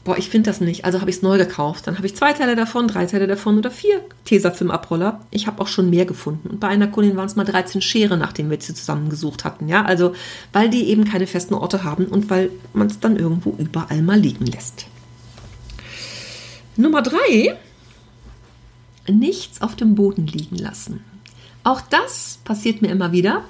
boah, 0.04 0.18
ich 0.18 0.30
finde 0.30 0.50
das 0.50 0.62
nicht, 0.62 0.84
also 0.84 1.00
habe 1.00 1.10
ich 1.10 1.18
es 1.18 1.22
neu 1.22 1.38
gekauft. 1.38 1.88
Dann 1.88 1.98
habe 1.98 2.08
ich 2.08 2.16
zwei 2.16 2.34
Teile 2.34 2.56
davon, 2.56 2.88
drei 2.88 3.06
Teile 3.06 3.28
davon 3.28 3.58
oder 3.58 3.72
vier 3.72 4.04
Tesafilm-Abroller. 4.26 5.22
Ich 5.32 5.48
habe 5.48 5.62
auch 5.62 5.68
schon 5.68 5.90
mehr 5.90 6.06
gefunden. 6.06 6.50
Und 6.50 6.60
bei 6.60 6.68
einer 6.68 6.88
Kundin 6.88 7.16
waren 7.16 7.28
es 7.28 7.36
mal 7.36 7.46
13 7.46 7.82
Schere, 7.82 8.18
nachdem 8.18 8.50
wir 8.50 8.60
sie 8.60 8.74
zusammengesucht 8.74 9.46
hatten. 9.46 9.68
Ja, 9.68 9.84
also 9.84 10.14
weil 10.54 10.70
die 10.70 10.90
eben 10.90 11.06
keine 11.06 11.28
festen 11.28 11.54
Orte 11.54 11.84
haben 11.84 12.06
und 12.06 12.30
weil 12.30 12.50
man 12.74 12.88
es 12.88 13.00
dann 13.00 13.16
irgendwo 13.16 13.56
überall 13.58 14.02
mal 14.02 14.20
liegen 14.20 14.46
lässt. 14.46 14.86
Nummer 16.78 17.02
drei 17.02 17.58
nichts 19.08 19.62
auf 19.62 19.76
dem 19.76 19.96
Boden 19.96 20.28
liegen 20.28 20.58
lassen. 20.58 21.04
Auch 21.64 21.82
das 21.82 22.40
passiert 22.44 22.82
mir 22.82 22.90
immer 22.90 23.12
wieder. 23.12 23.44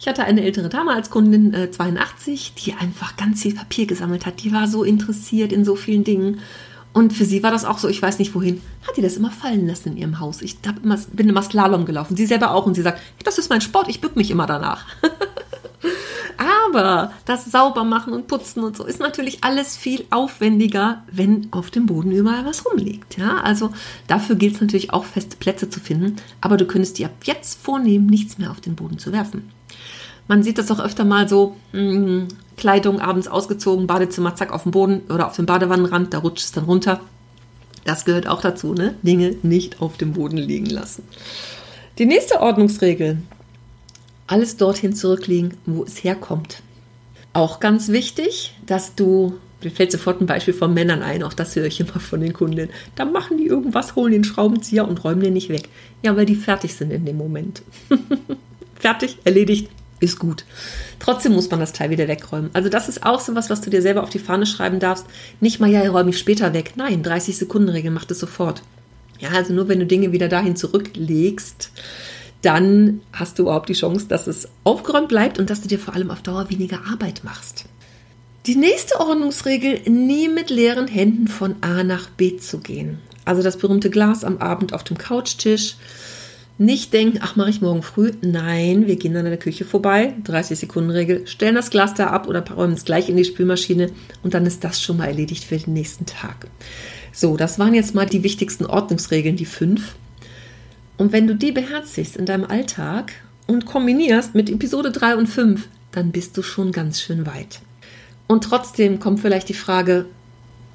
Ich 0.00 0.08
hatte 0.08 0.24
eine 0.24 0.42
ältere 0.42 0.68
Dame 0.68 0.92
als 0.92 1.08
Kundin, 1.08 1.54
äh, 1.54 1.70
82, 1.70 2.52
die 2.54 2.74
einfach 2.74 3.16
ganz 3.16 3.42
viel 3.42 3.54
Papier 3.54 3.86
gesammelt 3.86 4.26
hat. 4.26 4.42
Die 4.42 4.52
war 4.52 4.68
so 4.68 4.84
interessiert 4.84 5.52
in 5.52 5.64
so 5.64 5.76
vielen 5.76 6.04
Dingen. 6.04 6.40
Und 6.92 7.12
für 7.12 7.24
sie 7.24 7.42
war 7.42 7.50
das 7.50 7.64
auch 7.64 7.78
so, 7.78 7.88
ich 7.88 8.02
weiß 8.02 8.18
nicht 8.18 8.34
wohin, 8.34 8.60
hat 8.86 8.96
die 8.96 9.02
das 9.02 9.16
immer 9.16 9.30
fallen 9.30 9.66
lassen 9.66 9.90
in 9.90 9.96
ihrem 9.96 10.20
Haus. 10.20 10.42
Ich 10.42 10.58
immer, 10.82 10.98
bin 11.12 11.28
immer 11.28 11.42
Slalom 11.42 11.86
gelaufen, 11.86 12.16
sie 12.16 12.26
selber 12.26 12.52
auch. 12.52 12.66
Und 12.66 12.74
sie 12.74 12.82
sagt, 12.82 13.00
das 13.24 13.38
ist 13.38 13.50
mein 13.50 13.62
Sport, 13.62 13.88
ich 13.88 14.00
bück 14.00 14.14
mich 14.14 14.30
immer 14.30 14.46
danach. 14.46 14.86
Aber 16.38 17.12
das 17.24 17.46
Saubermachen 17.46 18.12
und 18.12 18.26
Putzen 18.26 18.64
und 18.64 18.76
so 18.76 18.84
ist 18.84 19.00
natürlich 19.00 19.42
alles 19.42 19.76
viel 19.76 20.04
aufwendiger, 20.10 21.02
wenn 21.10 21.48
auf 21.50 21.70
dem 21.70 21.86
Boden 21.86 22.12
überall 22.12 22.44
was 22.44 22.64
rumliegt. 22.66 23.18
Ja, 23.18 23.38
also 23.38 23.70
dafür 24.06 24.36
gilt 24.36 24.54
es 24.54 24.60
natürlich 24.60 24.92
auch 24.92 25.04
feste 25.04 25.36
Plätze 25.36 25.70
zu 25.70 25.80
finden. 25.80 26.16
Aber 26.40 26.56
du 26.56 26.66
könntest 26.66 26.98
dir 26.98 27.06
ab 27.06 27.14
jetzt 27.24 27.62
vornehmen, 27.62 28.06
nichts 28.06 28.38
mehr 28.38 28.50
auf 28.50 28.60
den 28.60 28.74
Boden 28.74 28.98
zu 28.98 29.12
werfen. 29.12 29.50
Man 30.26 30.42
sieht 30.42 30.58
das 30.58 30.70
auch 30.70 30.80
öfter 30.80 31.04
mal 31.04 31.28
so, 31.28 31.56
mh, 31.72 31.80
hm, 31.80 32.28
Kleidung 32.56 33.00
abends 33.00 33.28
ausgezogen, 33.28 33.86
Badezimmer, 33.86 34.36
zack, 34.36 34.52
auf 34.52 34.62
dem 34.62 34.72
Boden 34.72 35.02
oder 35.08 35.26
auf 35.26 35.36
dem 35.36 35.46
Badewannenrand, 35.46 36.14
da 36.14 36.18
rutscht 36.18 36.44
es 36.44 36.52
dann 36.52 36.64
runter. 36.64 37.00
Das 37.84 38.04
gehört 38.04 38.26
auch 38.26 38.40
dazu, 38.40 38.72
ne? 38.72 38.94
Dinge 39.02 39.36
nicht 39.42 39.82
auf 39.82 39.96
dem 39.96 40.14
Boden 40.14 40.38
liegen 40.38 40.66
lassen. 40.66 41.02
Die 41.98 42.06
nächste 42.06 42.40
Ordnungsregel, 42.40 43.18
alles 44.26 44.56
dorthin 44.56 44.94
zurücklegen, 44.94 45.54
wo 45.66 45.84
es 45.84 46.02
herkommt. 46.02 46.62
Auch 47.32 47.60
ganz 47.60 47.88
wichtig, 47.88 48.54
dass 48.64 48.94
du, 48.94 49.34
mir 49.62 49.70
fällt 49.70 49.92
sofort 49.92 50.20
ein 50.20 50.26
Beispiel 50.26 50.54
von 50.54 50.72
Männern 50.72 51.02
ein, 51.02 51.22
auch 51.22 51.32
das 51.32 51.56
höre 51.56 51.66
ich 51.66 51.80
immer 51.80 52.00
von 52.00 52.20
den 52.20 52.32
Kunden, 52.32 52.68
da 52.94 53.04
machen 53.04 53.38
die 53.38 53.46
irgendwas, 53.46 53.96
holen 53.96 54.12
den 54.12 54.24
Schraubenzieher 54.24 54.86
und 54.86 55.02
räumen 55.04 55.22
den 55.22 55.32
nicht 55.32 55.48
weg. 55.48 55.68
Ja, 56.02 56.16
weil 56.16 56.26
die 56.26 56.36
fertig 56.36 56.74
sind 56.74 56.90
in 56.90 57.04
dem 57.04 57.16
Moment. 57.16 57.62
fertig, 58.76 59.18
erledigt, 59.24 59.68
ist 60.00 60.18
gut. 60.18 60.44
Trotzdem 60.98 61.32
muss 61.32 61.50
man 61.50 61.60
das 61.60 61.72
Teil 61.72 61.90
wieder 61.90 62.08
wegräumen. 62.08 62.50
Also 62.52 62.68
das 62.68 62.88
ist 62.88 63.04
auch 63.04 63.20
so 63.20 63.34
was, 63.34 63.50
was 63.50 63.60
du 63.60 63.70
dir 63.70 63.82
selber 63.82 64.02
auf 64.02 64.10
die 64.10 64.18
Fahne 64.18 64.46
schreiben 64.46 64.78
darfst. 64.78 65.06
Nicht 65.40 65.60
mal, 65.60 65.70
ja, 65.70 65.88
räume 65.88 66.10
ich 66.10 66.18
später 66.18 66.52
weg. 66.52 66.74
Nein, 66.76 67.02
30 67.02 67.36
Sekunden 67.36 67.68
Regel, 67.68 67.90
macht 67.90 68.10
es 68.10 68.18
sofort. 68.18 68.62
Ja, 69.18 69.30
also 69.30 69.54
nur 69.54 69.68
wenn 69.68 69.78
du 69.78 69.86
Dinge 69.86 70.12
wieder 70.12 70.28
dahin 70.28 70.56
zurücklegst, 70.56 71.70
dann 72.44 73.00
hast 73.12 73.38
du 73.38 73.44
überhaupt 73.44 73.68
die 73.68 73.74
Chance, 73.74 74.06
dass 74.08 74.26
es 74.26 74.48
aufgeräumt 74.64 75.08
bleibt 75.08 75.38
und 75.38 75.50
dass 75.50 75.62
du 75.62 75.68
dir 75.68 75.78
vor 75.78 75.94
allem 75.94 76.10
auf 76.10 76.22
Dauer 76.22 76.50
weniger 76.50 76.80
Arbeit 76.90 77.22
machst. 77.24 77.66
Die 78.46 78.56
nächste 78.56 79.00
Ordnungsregel, 79.00 79.80
nie 79.90 80.28
mit 80.28 80.50
leeren 80.50 80.86
Händen 80.86 81.28
von 81.28 81.56
A 81.62 81.82
nach 81.82 82.10
B 82.10 82.36
zu 82.36 82.58
gehen. 82.58 82.98
Also 83.24 83.42
das 83.42 83.56
berühmte 83.56 83.88
Glas 83.88 84.22
am 84.22 84.38
Abend 84.38 84.74
auf 84.74 84.84
dem 84.84 84.98
Couchtisch. 84.98 85.76
Nicht 86.58 86.92
denken, 86.92 87.18
ach, 87.22 87.36
mache 87.36 87.50
ich 87.50 87.62
morgen 87.62 87.82
früh. 87.82 88.12
Nein, 88.20 88.86
wir 88.86 88.96
gehen 88.96 89.16
an 89.16 89.24
der 89.24 89.38
Küche 89.38 89.64
vorbei, 89.64 90.14
30 90.24 90.58
Sekunden 90.58 90.90
Regel, 90.90 91.26
stellen 91.26 91.56
das 91.56 91.70
Glas 91.70 91.94
da 91.94 92.08
ab 92.08 92.28
oder 92.28 92.44
räumen 92.48 92.74
es 92.74 92.84
gleich 92.84 93.08
in 93.08 93.16
die 93.16 93.24
Spülmaschine 93.24 93.90
und 94.22 94.34
dann 94.34 94.46
ist 94.46 94.62
das 94.62 94.80
schon 94.80 94.98
mal 94.98 95.06
erledigt 95.06 95.44
für 95.44 95.56
den 95.56 95.72
nächsten 95.72 96.06
Tag. 96.06 96.46
So, 97.12 97.36
das 97.36 97.58
waren 97.58 97.74
jetzt 97.74 97.94
mal 97.94 98.06
die 98.06 98.22
wichtigsten 98.22 98.66
Ordnungsregeln, 98.66 99.36
die 99.36 99.46
fünf. 99.46 99.94
Und 100.96 101.12
wenn 101.12 101.26
du 101.26 101.34
die 101.34 101.52
beherzigst 101.52 102.16
in 102.16 102.24
deinem 102.26 102.44
Alltag 102.44 103.12
und 103.46 103.66
kombinierst 103.66 104.34
mit 104.34 104.48
Episode 104.48 104.90
3 104.92 105.16
und 105.16 105.26
5, 105.26 105.68
dann 105.92 106.12
bist 106.12 106.36
du 106.36 106.42
schon 106.42 106.72
ganz 106.72 107.00
schön 107.00 107.26
weit. 107.26 107.60
Und 108.26 108.44
trotzdem 108.44 109.00
kommt 109.00 109.20
vielleicht 109.20 109.48
die 109.48 109.54
Frage, 109.54 110.06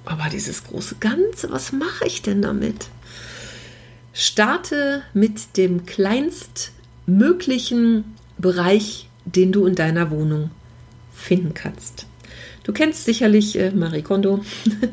aber 0.05 0.29
dieses 0.31 0.63
große 0.65 0.95
Ganze, 0.99 1.51
was 1.51 1.71
mache 1.71 2.05
ich 2.05 2.21
denn 2.21 2.41
damit? 2.41 2.89
Starte 4.13 5.03
mit 5.13 5.57
dem 5.57 5.85
kleinstmöglichen 5.85 8.03
Bereich, 8.37 9.07
den 9.25 9.51
du 9.51 9.65
in 9.65 9.75
deiner 9.75 10.11
Wohnung 10.11 10.51
finden 11.13 11.53
kannst. 11.53 12.05
Du 12.63 12.71
kennst 12.73 13.05
sicherlich 13.05 13.57
äh, 13.57 13.71
Marie 13.71 14.01
Kondo. 14.01 14.43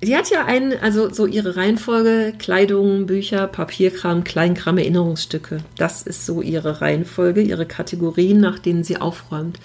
Die 0.00 0.14
hat 0.14 0.30
ja 0.30 0.44
einen, 0.44 0.74
also 0.80 1.12
so 1.12 1.26
ihre 1.26 1.56
Reihenfolge: 1.56 2.34
Kleidung, 2.38 3.06
Bücher, 3.06 3.48
Papierkram, 3.48 4.22
Kleinkram, 4.22 4.78
Erinnerungsstücke. 4.78 5.58
Das 5.76 6.02
ist 6.02 6.24
so 6.24 6.40
ihre 6.40 6.80
Reihenfolge, 6.80 7.40
ihre 7.40 7.66
Kategorien, 7.66 8.40
nach 8.40 8.60
denen 8.60 8.84
sie 8.84 8.98
aufräumt. 9.00 9.58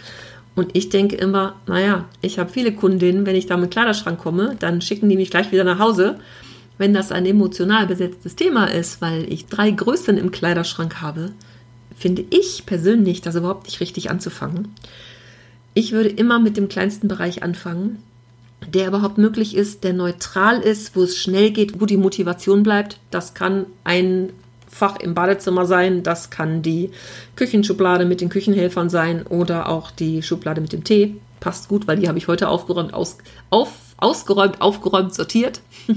Und 0.56 0.76
ich 0.76 0.90
denke 0.90 1.16
immer, 1.16 1.56
naja, 1.68 2.06
ich 2.22 2.40
habe 2.40 2.52
viele 2.52 2.74
Kundinnen, 2.74 3.26
wenn 3.26 3.36
ich 3.36 3.46
da 3.46 3.58
mit 3.58 3.72
Kleiderschrank 3.72 4.20
komme, 4.20 4.56
dann 4.60 4.82
schicken 4.82 5.10
die 5.10 5.18
mich 5.18 5.32
gleich 5.32 5.52
wieder 5.52 5.64
nach 5.64 5.80
Hause. 5.80 6.20
Wenn 6.80 6.94
das 6.94 7.12
ein 7.12 7.26
emotional 7.26 7.86
besetztes 7.86 8.36
Thema 8.36 8.66
ist, 8.66 9.02
weil 9.02 9.32
ich 9.32 9.46
drei 9.46 9.70
Größen 9.70 10.18
im 10.18 10.32
Kleiderschrank 10.32 11.02
habe, 11.02 11.32
finde 11.96 12.26
ich 12.32 12.66
persönlich 12.66 13.22
das 13.22 13.36
überhaupt 13.36 13.66
nicht 13.66 13.80
richtig 13.80 14.10
anzufangen. 14.10 14.74
Ich 15.76 15.92
würde 15.92 16.10
immer 16.10 16.40
mit 16.40 16.58
dem 16.58 16.70
kleinsten 16.70 17.08
Bereich 17.08 17.44
anfangen 17.44 18.00
der 18.68 18.88
überhaupt 18.88 19.18
möglich 19.18 19.56
ist, 19.56 19.84
der 19.84 19.94
neutral 19.94 20.60
ist, 20.60 20.96
wo 20.96 21.04
es 21.04 21.18
schnell 21.18 21.52
geht, 21.52 21.80
wo 21.82 21.86
die 21.86 21.98
Motivation 21.98 22.64
bleibt. 22.64 23.00
Das 23.12 23.34
kann 23.34 23.66
ein 23.84 24.30
Fach 24.68 25.00
im 25.00 25.14
Badezimmer 25.14 25.66
sein, 25.68 26.02
das 26.02 26.32
kann 26.32 26.64
die 26.64 26.90
Küchenschublade 27.36 28.06
mit 28.06 28.22
den 28.22 28.30
Küchenhelfern 28.30 28.90
sein 28.90 29.24
oder 29.28 29.70
auch 29.70 29.92
die 29.92 30.24
Schublade 30.24 30.62
mit 30.62 30.74
dem 30.74 30.84
Tee. 30.84 31.16
Passt 31.40 31.68
gut, 31.68 31.88
weil 31.88 32.00
die 32.00 32.08
habe 32.08 32.18
ich 32.18 32.28
heute 32.28 32.48
aufgeräumt, 32.50 32.94
aus, 32.94 33.18
auf, 33.52 33.72
ausgeräumt, 33.98 34.62
aufgeräumt, 34.62 35.14
sortiert. 35.14 35.62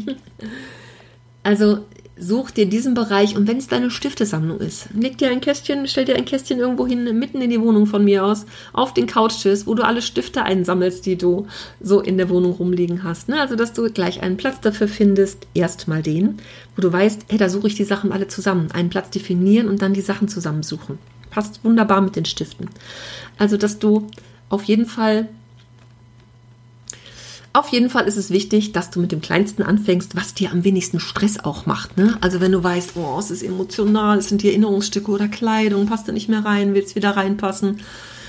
also 1.42 1.78
such 2.18 2.50
dir 2.50 2.66
diesen 2.66 2.94
Bereich 2.94 3.36
und 3.36 3.46
wenn 3.46 3.58
es 3.58 3.68
deine 3.68 3.90
Stiftesammlung 3.90 4.58
ist, 4.58 4.88
leg 4.94 5.18
dir 5.18 5.30
ein 5.30 5.40
Kästchen, 5.40 5.86
stell 5.86 6.06
dir 6.06 6.16
ein 6.16 6.24
Kästchen 6.24 6.58
irgendwo 6.58 6.86
hin, 6.86 7.18
mitten 7.18 7.42
in 7.42 7.50
die 7.50 7.60
Wohnung 7.60 7.86
von 7.86 8.04
mir 8.04 8.24
aus, 8.24 8.46
auf 8.72 8.94
den 8.94 9.06
Couchtisch, 9.06 9.66
wo 9.66 9.74
du 9.74 9.84
alle 9.84 10.00
Stifte 10.00 10.42
einsammelst, 10.42 11.04
die 11.04 11.16
du 11.16 11.46
so 11.80 12.00
in 12.00 12.16
der 12.16 12.30
Wohnung 12.30 12.52
rumliegen 12.52 13.04
hast. 13.04 13.28
Ne? 13.28 13.40
Also, 13.40 13.54
dass 13.54 13.74
du 13.74 13.90
gleich 13.90 14.22
einen 14.22 14.38
Platz 14.38 14.60
dafür 14.60 14.88
findest, 14.88 15.46
erstmal 15.54 16.02
den, 16.02 16.38
wo 16.74 16.82
du 16.82 16.92
weißt, 16.92 17.26
hey, 17.28 17.38
da 17.38 17.48
suche 17.48 17.66
ich 17.66 17.74
die 17.74 17.84
Sachen 17.84 18.12
alle 18.12 18.28
zusammen. 18.28 18.70
Einen 18.72 18.90
Platz 18.90 19.10
definieren 19.10 19.68
und 19.68 19.82
dann 19.82 19.92
die 19.92 20.00
Sachen 20.00 20.28
zusammensuchen. 20.28 20.98
Passt 21.30 21.64
wunderbar 21.64 22.00
mit 22.00 22.16
den 22.16 22.24
Stiften. 22.24 22.70
Also, 23.38 23.56
dass 23.56 23.78
du 23.78 24.06
auf 24.48 24.64
jeden 24.64 24.86
Fall 24.86 25.28
auf 27.56 27.68
jeden 27.68 27.88
Fall 27.88 28.06
ist 28.06 28.16
es 28.16 28.30
wichtig, 28.30 28.72
dass 28.72 28.90
du 28.90 29.00
mit 29.00 29.12
dem 29.12 29.20
Kleinsten 29.20 29.62
anfängst, 29.62 30.14
was 30.14 30.34
dir 30.34 30.52
am 30.52 30.62
wenigsten 30.64 31.00
Stress 31.00 31.38
auch 31.38 31.64
macht. 31.64 31.96
Ne? 31.96 32.18
Also 32.20 32.40
wenn 32.40 32.52
du 32.52 32.62
weißt, 32.62 32.92
oh, 32.96 33.18
es 33.18 33.30
ist 33.30 33.42
emotional, 33.42 34.18
es 34.18 34.28
sind 34.28 34.42
die 34.42 34.48
Erinnerungsstücke 34.48 35.10
oder 35.10 35.28
Kleidung, 35.28 35.86
passt 35.86 36.06
da 36.06 36.12
nicht 36.12 36.28
mehr 36.28 36.44
rein, 36.44 36.74
willst 36.74 36.96
wieder 36.96 37.16
reinpassen. 37.16 37.80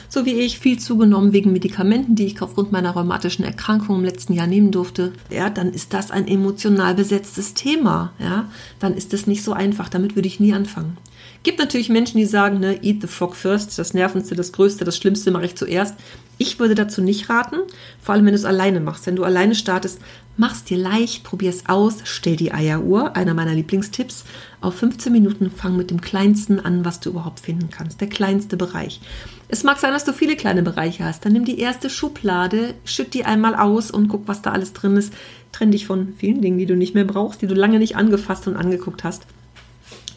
So 0.10 0.26
wie 0.26 0.40
ich, 0.40 0.60
viel 0.60 0.80
zugenommen 0.80 1.34
wegen 1.34 1.52
Medikamenten, 1.52 2.16
die 2.16 2.28
ich 2.28 2.42
aufgrund 2.42 2.72
meiner 2.72 2.92
rheumatischen 2.92 3.44
Erkrankung 3.44 3.98
im 3.98 4.06
letzten 4.06 4.32
Jahr 4.32 4.48
nehmen 4.48 4.72
durfte. 4.72 5.12
Ja, 5.30 5.50
dann 5.50 5.74
ist 5.74 5.94
das 5.94 6.12
ein 6.12 6.30
emotional 6.30 6.96
besetztes 6.96 7.54
Thema. 7.54 8.14
Ja, 8.20 8.50
dann 8.80 8.94
ist 8.94 9.14
es 9.14 9.28
nicht 9.28 9.44
so 9.44 9.52
einfach. 9.52 9.90
Damit 9.90 10.16
würde 10.16 10.30
ich 10.30 10.40
nie 10.40 10.54
anfangen. 10.54 10.96
Gibt 11.44 11.60
natürlich 11.60 11.90
Menschen, 11.90 12.18
die 12.18 12.26
sagen, 12.26 12.60
ne, 12.60 12.84
eat 12.84 13.02
the 13.02 13.08
frog 13.08 13.36
first, 13.36 13.78
das 13.78 13.94
Nervenste, 13.94 14.36
das 14.36 14.52
Größte, 14.52 14.84
das 14.86 14.98
Schlimmste 14.98 15.32
mache 15.32 15.46
ich 15.46 15.56
zuerst. 15.56 15.96
Ich 16.40 16.60
würde 16.60 16.76
dazu 16.76 17.02
nicht 17.02 17.30
raten, 17.30 17.58
vor 18.00 18.14
allem 18.14 18.26
wenn 18.26 18.34
du 18.34 18.40
es 18.40 18.46
alleine 18.46 18.80
machst. 18.80 19.08
Wenn 19.08 19.16
du 19.16 19.24
alleine 19.24 19.56
startest, 19.56 20.00
mach 20.36 20.54
es 20.54 20.64
dir 20.64 20.78
leicht, 20.78 21.24
probier 21.24 21.50
es 21.50 21.68
aus, 21.68 22.00
stell 22.04 22.36
die 22.36 22.54
Eieruhr, 22.54 23.16
einer 23.16 23.34
meiner 23.34 23.56
Lieblingstipps, 23.56 24.24
auf 24.62 24.76
15 24.76 25.12
Minuten, 25.12 25.50
fang 25.50 25.78
mit 25.78 25.90
dem 25.90 26.02
kleinsten 26.02 26.60
an, 26.60 26.86
was 26.86 27.00
du 27.00 27.10
überhaupt 27.10 27.40
finden 27.40 27.70
kannst, 27.72 28.02
der 28.02 28.10
kleinste 28.10 28.58
Bereich. 28.58 29.00
Es 29.48 29.64
mag 29.64 29.80
sein, 29.80 29.94
dass 29.94 30.06
du 30.06 30.14
viele 30.14 30.36
kleine 30.36 30.62
Bereiche 30.62 31.06
hast, 31.06 31.26
dann 31.26 31.34
nimm 31.34 31.46
die 31.46 31.60
erste 31.60 31.90
Schublade, 31.90 32.74
schütt 32.84 33.14
die 33.14 33.26
einmal 33.26 33.56
aus 33.56 33.90
und 33.90 34.08
guck, 34.10 34.28
was 34.28 34.42
da 34.42 34.52
alles 34.52 34.74
drin 34.74 34.98
ist. 34.98 35.14
Trenn 35.52 35.72
dich 35.72 35.88
von 35.88 36.14
vielen 36.18 36.42
Dingen, 36.42 36.58
die 36.58 36.66
du 36.66 36.76
nicht 36.76 36.94
mehr 36.94 37.06
brauchst, 37.06 37.42
die 37.42 37.48
du 37.48 37.56
lange 37.56 37.80
nicht 37.80 37.96
angefasst 37.96 38.48
und 38.48 38.58
angeguckt 38.58 39.04
hast 39.04 39.26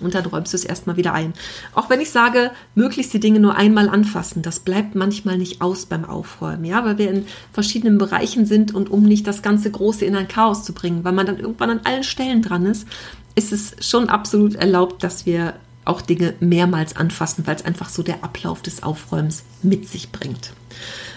und 0.01 0.15
dann 0.15 0.27
räumst 0.27 0.53
du 0.53 0.57
es 0.57 0.65
erstmal 0.65 0.97
wieder 0.97 1.13
ein. 1.13 1.33
Auch 1.75 1.91
wenn 1.91 2.01
ich 2.01 2.11
sage, 2.11 2.51
möglichst 2.75 3.13
die 3.13 3.21
Dinge 3.21 3.41
nur 3.41 3.57
einmal 3.57 3.89
anfassen, 3.89 4.43
das 4.43 4.61
bleibt 4.61 4.95
manchmal 4.95 5.39
nicht 5.39 5.61
aus 5.61 5.87
beim 5.87 6.05
Aufräumen, 6.05 6.65
ja, 6.65 6.85
weil 6.85 6.99
wir 6.99 7.11
in 7.11 7.27
verschiedenen 7.53 7.99
Bereichen 7.99 8.47
sind 8.47 8.75
und 8.75 8.91
um 8.91 9.03
nicht 9.03 9.27
das 9.27 9.43
ganze 9.43 9.71
Große 9.71 10.05
in 10.05 10.17
ein 10.17 10.29
Chaos 10.29 10.65
zu 10.65 10.73
bringen, 10.73 11.05
weil 11.05 11.13
man 11.13 11.27
dann 11.27 11.39
irgendwann 11.39 11.71
an 11.71 11.81
allen 11.85 12.05
Stellen 12.05 12.43
dran 12.43 12.67
ist, 12.67 12.87
ist 13.35 13.53
es 13.53 13.75
schon 13.81 14.09
absolut 14.09 14.55
erlaubt, 14.55 15.03
dass 15.03 15.27
wir 15.27 15.55
auch 15.85 16.03
Dinge 16.03 16.35
mehrmals 16.41 16.97
anfassen, 16.97 17.47
weil 17.47 17.57
es 17.57 17.65
einfach 17.65 17.89
so 17.89 18.03
der 18.03 18.23
Ablauf 18.23 18.63
des 18.63 18.83
Aufräumens 18.83 19.45
mit 19.63 19.89
sich 19.89 20.13
bringt. 20.13 20.53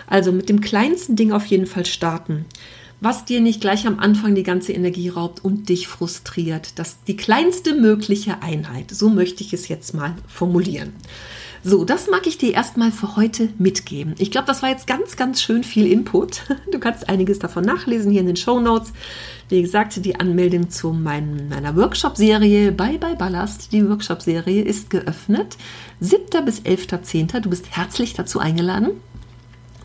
Also 0.08 0.32
mit 0.32 0.50
dem 0.50 0.62
kleinsten 0.62 1.16
Ding 1.16 1.32
auf 1.32 1.46
jeden 1.46 1.66
Fall 1.66 1.86
starten 1.86 2.46
was 3.04 3.26
dir 3.26 3.42
nicht 3.42 3.60
gleich 3.60 3.86
am 3.86 4.00
Anfang 4.00 4.34
die 4.34 4.44
ganze 4.44 4.72
Energie 4.72 5.10
raubt 5.10 5.44
und 5.44 5.68
dich 5.68 5.88
frustriert. 5.88 6.80
Das 6.80 6.98
die 7.06 7.18
kleinste 7.18 7.76
mögliche 7.76 8.42
Einheit. 8.42 8.92
So 8.92 9.10
möchte 9.10 9.44
ich 9.44 9.54
es 9.54 9.68
jetzt 9.68 9.94
mal 9.94 10.16
formulieren. 10.28 10.94
So, 11.66 11.86
das 11.86 12.10
mag 12.10 12.28
ich 12.28 12.38
dir 12.38 12.54
erstmal 12.54 12.92
für 12.92 13.16
heute 13.16 13.50
mitgeben. 13.58 14.16
Ich 14.18 14.32
glaube, 14.32 14.48
das 14.48 14.62
war 14.62 14.70
jetzt 14.70 14.86
ganz, 14.86 15.16
ganz 15.16 15.42
schön 15.42 15.64
viel 15.64 15.88
Input. 15.88 16.42
Du 16.72 16.80
kannst 16.80 17.08
einiges 17.08 17.40
davon 17.40 17.64
nachlesen 17.64 18.12
hier 18.12 18.22
in 18.22 18.28
den 18.28 18.36
Show 18.36 18.60
Notes. 18.60 18.92
Wie 19.48 19.62
gesagt, 19.62 20.04
die 20.04 20.20
Anmeldung 20.20 20.70
zu 20.70 20.92
mein, 20.92 21.48
meiner 21.48 21.76
Workshop-Serie 21.76 22.72
Bye 22.72 22.98
Bye 22.98 23.16
Ballast, 23.16 23.72
die 23.72 23.88
Workshop-Serie 23.88 24.64
ist 24.64 24.90
geöffnet. 24.90 25.58
7. 26.00 26.44
bis 26.44 26.62
11.10. 26.62 27.42
Du 27.42 27.50
bist 27.50 27.68
herzlich 27.70 28.14
dazu 28.14 28.40
eingeladen. 28.40 28.92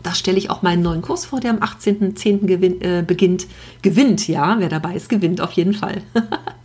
Da 0.03 0.15
stelle 0.15 0.37
ich 0.37 0.49
auch 0.49 0.61
meinen 0.61 0.81
neuen 0.81 1.01
Kurs 1.01 1.25
vor, 1.25 1.39
der 1.39 1.51
am 1.51 1.59
18.10. 1.59 2.81
Äh, 2.81 3.03
beginnt. 3.03 3.47
Gewinnt, 3.81 4.27
ja, 4.27 4.57
wer 4.59 4.69
dabei 4.69 4.95
ist, 4.95 5.09
gewinnt 5.09 5.41
auf 5.41 5.51
jeden 5.53 5.73
Fall. 5.73 6.01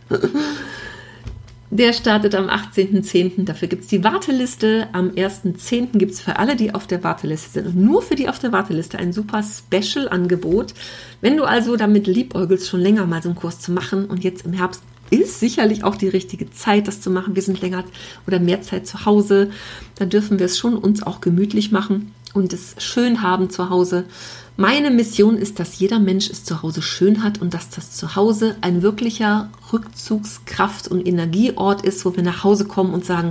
der 1.70 1.92
startet 1.92 2.34
am 2.34 2.48
18.10. 2.48 3.44
Dafür 3.44 3.68
gibt 3.68 3.82
es 3.82 3.88
die 3.88 4.04
Warteliste. 4.04 4.88
Am 4.92 5.10
1.10. 5.10 5.98
gibt 5.98 6.12
es 6.12 6.20
für 6.20 6.38
alle, 6.38 6.54
die 6.54 6.74
auf 6.74 6.86
der 6.86 7.02
Warteliste 7.02 7.50
sind 7.50 7.66
und 7.66 7.76
nur 7.76 8.02
für 8.02 8.14
die 8.14 8.28
auf 8.28 8.38
der 8.38 8.52
Warteliste 8.52 8.98
ein 8.98 9.12
super 9.12 9.42
Special-Angebot. 9.42 10.74
Wenn 11.20 11.36
du 11.36 11.44
also 11.44 11.76
damit 11.76 12.06
liebäugelst, 12.06 12.68
schon 12.68 12.80
länger 12.80 13.06
mal 13.06 13.22
so 13.22 13.30
einen 13.30 13.36
Kurs 13.36 13.58
zu 13.60 13.72
machen 13.72 14.06
und 14.06 14.22
jetzt 14.22 14.46
im 14.46 14.52
Herbst 14.52 14.82
ist 15.10 15.38
sicherlich 15.38 15.84
auch 15.84 15.96
die 15.96 16.08
richtige 16.08 16.50
Zeit, 16.50 16.88
das 16.88 17.00
zu 17.00 17.10
machen. 17.10 17.34
Wir 17.34 17.42
sind 17.42 17.60
länger 17.60 17.84
oder 18.26 18.38
mehr 18.38 18.62
Zeit 18.62 18.86
zu 18.86 19.04
Hause. 19.04 19.50
Da 19.96 20.06
dürfen 20.06 20.38
wir 20.38 20.46
es 20.46 20.58
schon 20.58 20.76
uns 20.76 21.02
auch 21.02 21.20
gemütlich 21.20 21.72
machen 21.72 22.12
und 22.34 22.52
es 22.52 22.74
schön 22.78 23.22
haben 23.22 23.48
zu 23.48 23.70
Hause. 23.70 24.04
Meine 24.56 24.90
Mission 24.90 25.36
ist, 25.36 25.58
dass 25.58 25.78
jeder 25.78 25.98
Mensch 25.98 26.28
es 26.30 26.44
zu 26.44 26.62
Hause 26.62 26.82
schön 26.82 27.24
hat 27.24 27.40
und 27.40 27.54
dass 27.54 27.70
das 27.70 27.92
Zuhause 27.92 28.56
ein 28.60 28.82
wirklicher 28.82 29.50
Rückzugskraft- 29.72 30.88
und 30.88 31.06
Energieort 31.06 31.82
ist, 31.82 32.04
wo 32.04 32.14
wir 32.14 32.22
nach 32.22 32.44
Hause 32.44 32.66
kommen 32.66 32.94
und 32.94 33.04
sagen, 33.04 33.30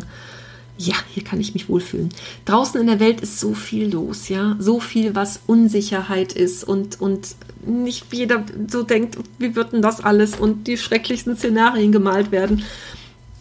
ja, 0.77 0.95
hier 1.13 1.23
kann 1.23 1.39
ich 1.39 1.53
mich 1.53 1.69
wohlfühlen. 1.69 2.09
Draußen 2.45 2.81
in 2.81 2.87
der 2.87 2.99
Welt 2.99 3.21
ist 3.21 3.39
so 3.39 3.53
viel 3.53 3.91
los, 3.91 4.27
ja, 4.27 4.55
so 4.59 4.79
viel, 4.79 5.15
was 5.15 5.41
Unsicherheit 5.45 6.33
ist 6.33 6.63
und, 6.63 6.99
und 6.99 7.35
nicht 7.65 8.11
jeder 8.11 8.43
so 8.67 8.83
denkt, 8.83 9.17
wie 9.37 9.55
wird 9.55 9.71
denn 9.71 9.81
das 9.81 10.01
alles 10.01 10.35
und 10.35 10.67
die 10.67 10.77
schrecklichsten 10.77 11.37
Szenarien 11.37 11.91
gemalt 11.91 12.31
werden 12.31 12.63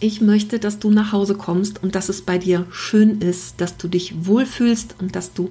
ich 0.02 0.20
möchte, 0.20 0.58
dass 0.58 0.80
du 0.80 0.90
nach 0.90 1.12
Hause 1.12 1.36
kommst 1.36 1.82
und 1.82 1.94
dass 1.94 2.08
es 2.08 2.22
bei 2.22 2.36
dir 2.36 2.66
schön 2.70 3.20
ist, 3.20 3.60
dass 3.60 3.76
du 3.76 3.86
dich 3.86 4.26
wohlfühlst 4.26 4.96
und 4.98 5.14
dass 5.14 5.32
du 5.32 5.50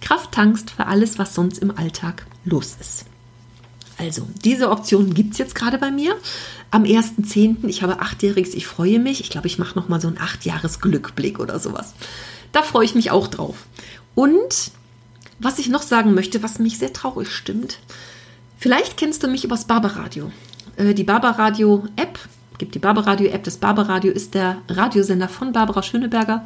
Kraft 0.00 0.32
tankst 0.32 0.70
für 0.70 0.86
alles, 0.86 1.18
was 1.18 1.34
sonst 1.34 1.58
im 1.58 1.76
Alltag 1.76 2.26
los 2.44 2.76
ist. 2.80 3.06
Also, 3.98 4.28
diese 4.44 4.70
Option 4.70 5.12
gibt 5.12 5.32
es 5.32 5.38
jetzt 5.38 5.56
gerade 5.56 5.78
bei 5.78 5.90
mir. 5.90 6.16
Am 6.70 6.84
1.10. 6.84 7.66
Ich 7.66 7.82
habe 7.82 8.00
achtjähriges, 8.00 8.54
ich 8.54 8.68
freue 8.68 9.00
mich. 9.00 9.20
Ich 9.20 9.30
glaube, 9.30 9.48
ich 9.48 9.58
mache 9.58 9.76
nochmal 9.76 10.00
so 10.00 10.06
einen 10.06 10.18
achtjahres-Glückblick 10.18 11.40
oder 11.40 11.58
sowas. 11.58 11.94
Da 12.52 12.62
freue 12.62 12.84
ich 12.84 12.94
mich 12.94 13.10
auch 13.10 13.26
drauf. 13.26 13.66
Und 14.14 14.70
was 15.40 15.58
ich 15.58 15.68
noch 15.68 15.82
sagen 15.82 16.14
möchte, 16.14 16.44
was 16.44 16.60
mich 16.60 16.78
sehr 16.78 16.92
traurig 16.92 17.32
stimmt, 17.32 17.80
vielleicht 18.56 18.96
kennst 18.96 19.24
du 19.24 19.28
mich 19.28 19.44
übers 19.44 19.64
Barbaradio. 19.64 20.30
Äh, 20.76 20.94
die 20.94 21.04
Barbaradio-App 21.04 22.18
gibt 22.58 22.74
die 22.74 22.80
Barbaradio-App. 22.80 23.44
Das 23.44 23.56
Barbaradio 23.56 24.12
ist 24.12 24.34
der 24.34 24.58
Radiosender 24.68 25.28
von 25.28 25.52
Barbara 25.52 25.82
Schöneberger. 25.82 26.44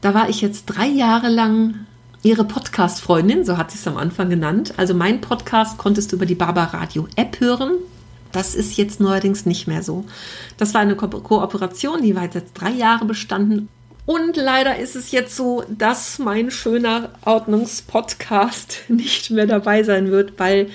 Da 0.00 0.14
war 0.14 0.28
ich 0.28 0.40
jetzt 0.40 0.66
drei 0.66 0.86
Jahre 0.86 1.28
lang 1.28 1.86
ihre 2.22 2.44
Podcast-Freundin, 2.44 3.44
so 3.44 3.56
hat 3.56 3.70
sie 3.70 3.78
es 3.78 3.86
am 3.86 3.96
Anfang 3.96 4.30
genannt. 4.30 4.74
Also 4.76 4.94
mein 4.94 5.20
Podcast 5.20 5.78
konntest 5.78 6.12
du 6.12 6.16
über 6.16 6.26
die 6.26 6.34
Barbaradio-App 6.34 7.40
hören. 7.40 7.72
Das 8.32 8.54
ist 8.54 8.76
jetzt 8.76 9.00
neuerdings 9.00 9.46
nicht 9.46 9.66
mehr 9.66 9.82
so. 9.82 10.04
Das 10.58 10.74
war 10.74 10.82
eine 10.82 10.96
Ko 10.96 11.08
Kooperation, 11.08 12.02
die 12.02 12.14
war 12.14 12.24
jetzt 12.24 12.52
drei 12.54 12.70
Jahre 12.70 13.04
bestanden. 13.04 13.68
Und 14.04 14.36
leider 14.36 14.78
ist 14.78 14.96
es 14.96 15.10
jetzt 15.10 15.36
so, 15.36 15.64
dass 15.68 16.18
mein 16.18 16.50
schöner 16.50 17.10
Ordnungspodcast 17.24 18.84
nicht 18.88 19.30
mehr 19.30 19.46
dabei 19.46 19.82
sein 19.82 20.10
wird, 20.10 20.38
weil 20.38 20.70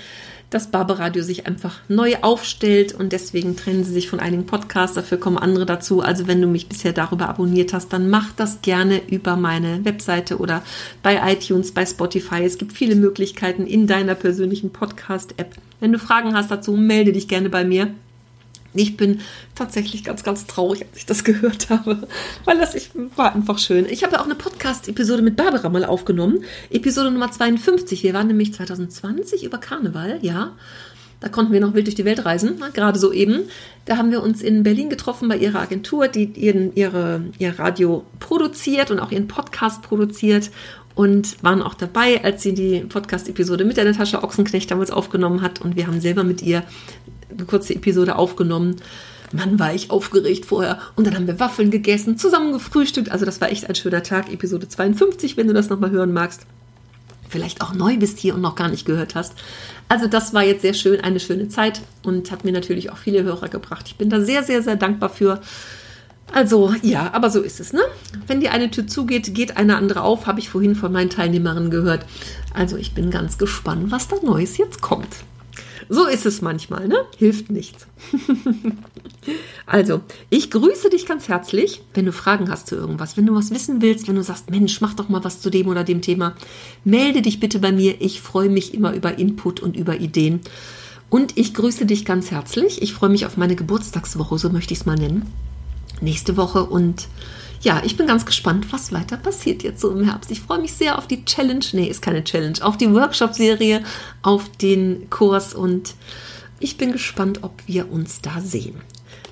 dass 0.53 0.67
Barbaradio 0.67 1.23
sich 1.23 1.47
einfach 1.47 1.79
neu 1.87 2.15
aufstellt 2.21 2.93
und 2.93 3.11
deswegen 3.11 3.55
trennen 3.55 3.83
sie 3.83 3.91
sich 3.91 4.09
von 4.09 4.19
einigen 4.19 4.45
Podcasts, 4.45 4.95
dafür 4.95 5.19
kommen 5.19 5.37
andere 5.37 5.65
dazu. 5.65 6.01
Also 6.01 6.27
wenn 6.27 6.41
du 6.41 6.47
mich 6.47 6.69
bisher 6.69 6.93
darüber 6.93 7.29
abonniert 7.29 7.73
hast, 7.73 7.91
dann 7.91 8.09
mach 8.09 8.31
das 8.33 8.61
gerne 8.61 9.01
über 9.09 9.35
meine 9.35 9.83
Webseite 9.83 10.37
oder 10.37 10.63
bei 11.01 11.19
iTunes, 11.33 11.71
bei 11.71 11.85
Spotify. 11.85 12.43
Es 12.43 12.57
gibt 12.57 12.73
viele 12.73 12.95
Möglichkeiten 12.95 13.65
in 13.65 13.87
deiner 13.87 14.15
persönlichen 14.15 14.71
Podcast-App. 14.71 15.55
Wenn 15.79 15.91
du 15.91 15.99
Fragen 15.99 16.35
hast 16.35 16.51
dazu, 16.51 16.73
melde 16.73 17.13
dich 17.13 17.27
gerne 17.27 17.49
bei 17.49 17.63
mir. 17.63 17.93
Ich 18.73 18.97
bin 18.97 19.21
tatsächlich 19.55 20.03
ganz, 20.03 20.23
ganz 20.23 20.47
traurig, 20.47 20.81
als 20.81 20.97
ich 20.97 21.05
das 21.05 21.23
gehört 21.23 21.69
habe, 21.69 22.07
weil 22.45 22.57
das 22.57 22.75
ich, 22.75 22.89
war 23.15 23.33
einfach 23.33 23.59
schön. 23.59 23.85
Ich 23.87 24.03
habe 24.03 24.13
ja 24.13 24.21
auch 24.21 24.25
eine 24.25 24.35
Podcast-Episode 24.35 25.21
mit 25.21 25.35
Barbara 25.35 25.69
mal 25.69 25.85
aufgenommen, 25.85 26.43
Episode 26.71 27.11
Nummer 27.11 27.31
52. 27.31 28.03
Wir 28.03 28.13
waren 28.13 28.27
nämlich 28.27 28.53
2020 28.53 29.43
über 29.43 29.57
Karneval, 29.57 30.19
ja. 30.21 30.53
Da 31.19 31.29
konnten 31.29 31.53
wir 31.53 31.61
noch 31.61 31.73
wild 31.73 31.87
durch 31.87 31.95
die 31.95 32.03
Welt 32.03 32.25
reisen, 32.25 32.61
gerade 32.73 32.99
so 32.99 33.13
eben. 33.13 33.43
Da 33.85 33.95
haben 33.95 34.11
wir 34.11 34.21
uns 34.21 34.41
in 34.41 34.63
Berlin 34.63 34.89
getroffen 34.89 35.29
bei 35.29 35.37
ihrer 35.37 35.61
Agentur, 35.61 36.09
die 36.09 36.25
ihren, 36.25 36.75
ihre, 36.75 37.21
ihr 37.39 37.57
Radio 37.57 38.03
produziert 38.19 38.91
und 38.91 38.99
auch 38.99 39.09
ihren 39.09 39.29
Podcast 39.29 39.83
produziert 39.83 40.51
und 40.95 41.41
waren 41.43 41.61
auch 41.61 41.73
dabei, 41.73 42.23
als 42.23 42.43
sie 42.43 42.53
die 42.53 42.81
Podcast-Episode 42.81 43.65
mit 43.65 43.77
der 43.77 43.85
Natascha 43.85 44.23
Ochsenknecht 44.23 44.69
damals 44.69 44.91
aufgenommen 44.91 45.41
hat. 45.41 45.61
Und 45.61 45.75
wir 45.75 45.87
haben 45.87 46.01
selber 46.01 46.23
mit 46.23 46.41
ihr 46.41 46.63
eine 47.31 47.45
kurze 47.45 47.73
Episode 47.75 48.15
aufgenommen. 48.15 48.75
Mann, 49.31 49.57
war 49.57 49.73
ich 49.73 49.89
aufgeregt 49.89 50.45
vorher. 50.45 50.79
Und 50.95 51.07
dann 51.07 51.15
haben 51.15 51.25
wir 51.25 51.39
Waffeln 51.39 51.71
gegessen, 51.71 52.17
zusammen 52.17 52.53
gefrühstückt. 52.53 53.11
Also 53.11 53.25
das 53.25 53.41
war 53.41 53.51
echt 53.51 53.67
ein 53.67 53.75
schöner 53.75 54.03
Tag. 54.03 54.31
Episode 54.31 54.69
52, 54.69 55.37
wenn 55.37 55.47
du 55.47 55.53
das 55.53 55.69
nochmal 55.69 55.89
hören 55.89 56.13
magst. 56.13 56.45
vielleicht 57.29 57.61
auch 57.61 57.73
neu 57.73 57.97
bist 57.97 58.19
hier 58.19 58.35
und 58.35 58.41
noch 58.41 58.53
gar 58.53 58.69
nicht 58.69 58.85
gehört 58.85 59.15
hast. 59.15 59.33
Also 59.89 60.05
das 60.05 60.35
war 60.35 60.43
jetzt 60.43 60.61
sehr 60.61 60.75
schön, 60.75 61.01
eine 61.01 61.19
schöne 61.19 61.47
Zeit 61.47 61.81
und 62.03 62.29
hat 62.29 62.45
mir 62.45 62.51
natürlich 62.51 62.91
auch 62.91 62.97
viele 62.97 63.23
Hörer 63.23 63.49
gebracht. 63.49 63.85
Ich 63.87 63.95
bin 63.95 64.11
da 64.11 64.21
sehr, 64.21 64.43
sehr, 64.43 64.61
sehr 64.61 64.75
dankbar 64.75 65.09
für. 65.09 65.41
Also 66.33 66.73
ja, 66.81 67.13
aber 67.13 67.29
so 67.29 67.41
ist 67.41 67.59
es, 67.59 67.73
ne? 67.73 67.81
Wenn 68.25 68.39
die 68.41 68.49
eine 68.49 68.71
Tür 68.71 68.87
zugeht, 68.87 69.35
geht 69.35 69.55
eine 69.55 69.77
andere 69.77 70.01
auf, 70.01 70.25
habe 70.25 70.39
ich 70.39 70.49
vorhin 70.49 70.75
von 70.75 70.91
meinen 70.91 71.11
Teilnehmerinnen 71.11 71.69
gehört. 71.69 72.05
Also 72.55 72.75
ich 72.75 72.95
bin 72.95 73.11
ganz 73.11 73.37
gespannt, 73.37 73.91
was 73.91 74.07
da 74.07 74.15
Neues 74.23 74.57
jetzt 74.57 74.81
kommt. 74.81 75.07
So 75.89 76.07
ist 76.07 76.25
es 76.25 76.41
manchmal, 76.41 76.87
ne? 76.87 76.97
Hilft 77.17 77.51
nichts. 77.51 77.85
also, 79.67 80.01
ich 80.29 80.49
grüße 80.49 80.89
dich 80.89 81.05
ganz 81.05 81.27
herzlich, 81.27 81.81
wenn 81.93 82.05
du 82.05 82.11
Fragen 82.11 82.49
hast 82.49 82.67
zu 82.67 82.75
irgendwas, 82.75 83.15
wenn 83.15 83.25
du 83.25 83.35
was 83.35 83.51
wissen 83.51 83.81
willst, 83.81 84.07
wenn 84.07 84.15
du 84.15 84.23
sagst, 84.23 84.49
Mensch, 84.49 84.81
mach 84.81 84.93
doch 84.95 85.09
mal 85.09 85.23
was 85.23 85.41
zu 85.41 85.51
dem 85.51 85.67
oder 85.67 85.83
dem 85.83 86.01
Thema, 86.01 86.35
melde 86.83 87.21
dich 87.21 87.39
bitte 87.39 87.59
bei 87.59 87.71
mir. 87.71 88.01
Ich 88.01 88.21
freue 88.21 88.49
mich 88.49 88.73
immer 88.73 88.93
über 88.93 89.19
Input 89.19 89.59
und 89.59 89.75
über 89.75 89.99
Ideen. 89.99 90.39
Und 91.09 91.37
ich 91.37 91.53
grüße 91.53 91.85
dich 91.85 92.05
ganz 92.05 92.31
herzlich. 92.31 92.81
Ich 92.81 92.93
freue 92.93 93.09
mich 93.09 93.25
auf 93.27 93.37
meine 93.37 93.55
Geburtstagswoche, 93.55 94.39
so 94.39 94.49
möchte 94.49 94.73
ich 94.73 94.79
es 94.79 94.85
mal 94.85 94.95
nennen. 94.95 95.31
Nächste 96.03 96.37
Woche 96.37 96.65
und 96.65 97.07
ja, 97.61 97.81
ich 97.85 97.95
bin 97.95 98.07
ganz 98.07 98.25
gespannt, 98.25 98.67
was 98.71 98.91
weiter 98.91 99.15
passiert 99.15 99.63
jetzt 99.63 99.79
so 99.79 99.89
im 99.89 100.03
Herbst. 100.03 100.29
Ich 100.31 100.41
freue 100.41 100.59
mich 100.59 100.73
sehr 100.73 100.97
auf 100.97 101.07
die 101.07 101.23
Challenge. 101.23 101.63
Nee, 101.71 101.87
ist 101.87 102.01
keine 102.01 102.23
Challenge. 102.23 102.57
Auf 102.61 102.75
die 102.75 102.93
Workshop-Serie, 102.93 103.83
auf 104.21 104.49
den 104.49 105.09
Kurs 105.09 105.53
und 105.53 105.95
ich 106.59 106.77
bin 106.77 106.91
gespannt, 106.91 107.39
ob 107.41 107.53
wir 107.65 107.91
uns 107.91 108.21
da 108.21 108.41
sehen. 108.41 108.75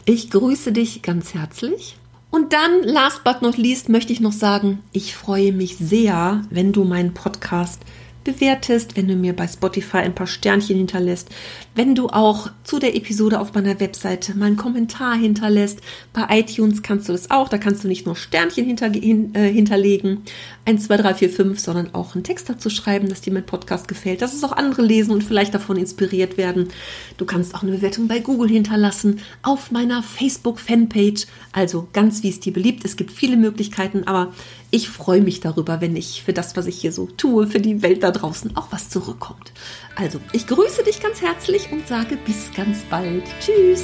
Ich 0.06 0.32
grüße 0.32 0.72
dich 0.72 1.02
ganz 1.02 1.34
herzlich. 1.34 1.98
Und 2.30 2.54
dann, 2.54 2.84
last 2.84 3.24
but 3.26 3.42
not 3.42 3.58
least, 3.58 3.90
möchte 3.90 4.14
ich 4.14 4.22
noch 4.22 4.32
sagen, 4.32 4.80
ich 4.94 5.14
freue 5.16 5.52
mich 5.52 5.78
sehr, 5.78 6.44
wenn 6.50 6.72
du 6.72 6.86
meinen 6.86 7.14
Podcast 7.14 7.82
bewertest, 8.24 8.96
wenn 8.96 9.08
du 9.08 9.16
mir 9.16 9.36
bei 9.36 9.48
Spotify 9.48 9.98
ein 9.98 10.16
paar 10.16 10.28
Sternchen 10.28 10.78
hinterlässt, 10.78 11.30
wenn 11.76 11.96
du 11.96 12.10
auch 12.10 12.50
zu 12.64 12.80
der 12.80 12.96
Episode 12.96 13.40
auf 13.40 13.54
meiner 13.54 13.80
Webseite 13.80 14.38
mal 14.38 14.48
einen 14.48 14.58
Kommentar 14.58 15.16
hinterlässt. 15.16 15.80
Bei 16.14 16.28
iTunes 16.30 16.84
kannst 16.84 17.08
du 17.08 17.14
das 17.14 17.32
auch, 17.32 17.50
da 17.50 17.58
kannst 17.58 17.84
du 17.84 17.88
nicht 17.88 18.06
nur 18.06 18.16
Sternchen 18.16 18.66
hinter, 18.66 18.90
hin, 18.92 19.34
äh, 19.34 19.52
hinterlegen, 19.52 20.24
1, 20.66 20.86
2, 20.86 20.98
3, 20.98 21.14
4, 21.16 21.30
5, 21.30 21.60
sondern 21.60 21.94
auch 21.94 22.14
einen 22.14 22.24
Text 22.24 22.50
dazu 22.50 22.70
schreiben, 22.70 23.10
dass 23.10 23.22
dir 23.22 23.34
mein 23.34 23.46
Podcast 23.46 23.88
gefällt, 23.88 24.22
dass 24.22 24.34
es 24.34 24.44
auch 24.44 24.52
andere 24.52 24.84
lesen 24.84 25.12
und 25.12 25.24
vielleicht 25.24 25.54
davon 25.54 25.78
inspiriert 25.78 26.38
werden. 26.38 26.70
Du 27.18 27.26
kannst 27.26 27.56
auch 27.56 27.64
eine 27.64 27.72
Bewertung 27.72 28.08
bei 28.08 28.20
Google 28.20 28.50
hinterlassen, 28.50 29.22
auf 29.42 29.72
meiner 29.72 30.04
Facebook-Fanpage, 30.04 31.26
also 31.52 31.88
ganz 31.94 32.22
wie 32.24 32.30
es 32.30 32.40
dir 32.40 32.54
beliebt. 32.54 32.86
Es 32.86 32.96
gibt 32.96 33.12
viele 33.12 33.38
Möglichkeiten, 33.38 34.04
aber 34.06 34.34
ich 34.72 34.90
freue 34.90 35.22
mich 35.22 35.42
darüber, 35.42 35.82
wenn 35.82 35.96
ich 35.98 36.24
für 36.24 36.34
das, 36.34 36.56
was 36.56 36.66
ich 36.66 36.80
hier 36.80 36.94
so 36.94 37.06
tue, 37.06 37.46
für 37.46 37.60
die 37.60 37.82
Welt 37.82 38.04
da 38.04 38.12
draußen 38.12 38.56
auch 38.56 38.72
was 38.72 38.90
zurückkommt. 38.90 39.52
Also, 39.96 40.20
ich 40.32 40.48
grüße 40.48 40.84
dich 40.84 41.02
ganz 41.02 41.22
herzlich 41.22 41.72
und 41.72 41.88
sage 41.88 42.18
bis 42.26 42.52
ganz 42.56 42.80
bald. 42.90 43.24
Tschüss. 43.42 43.84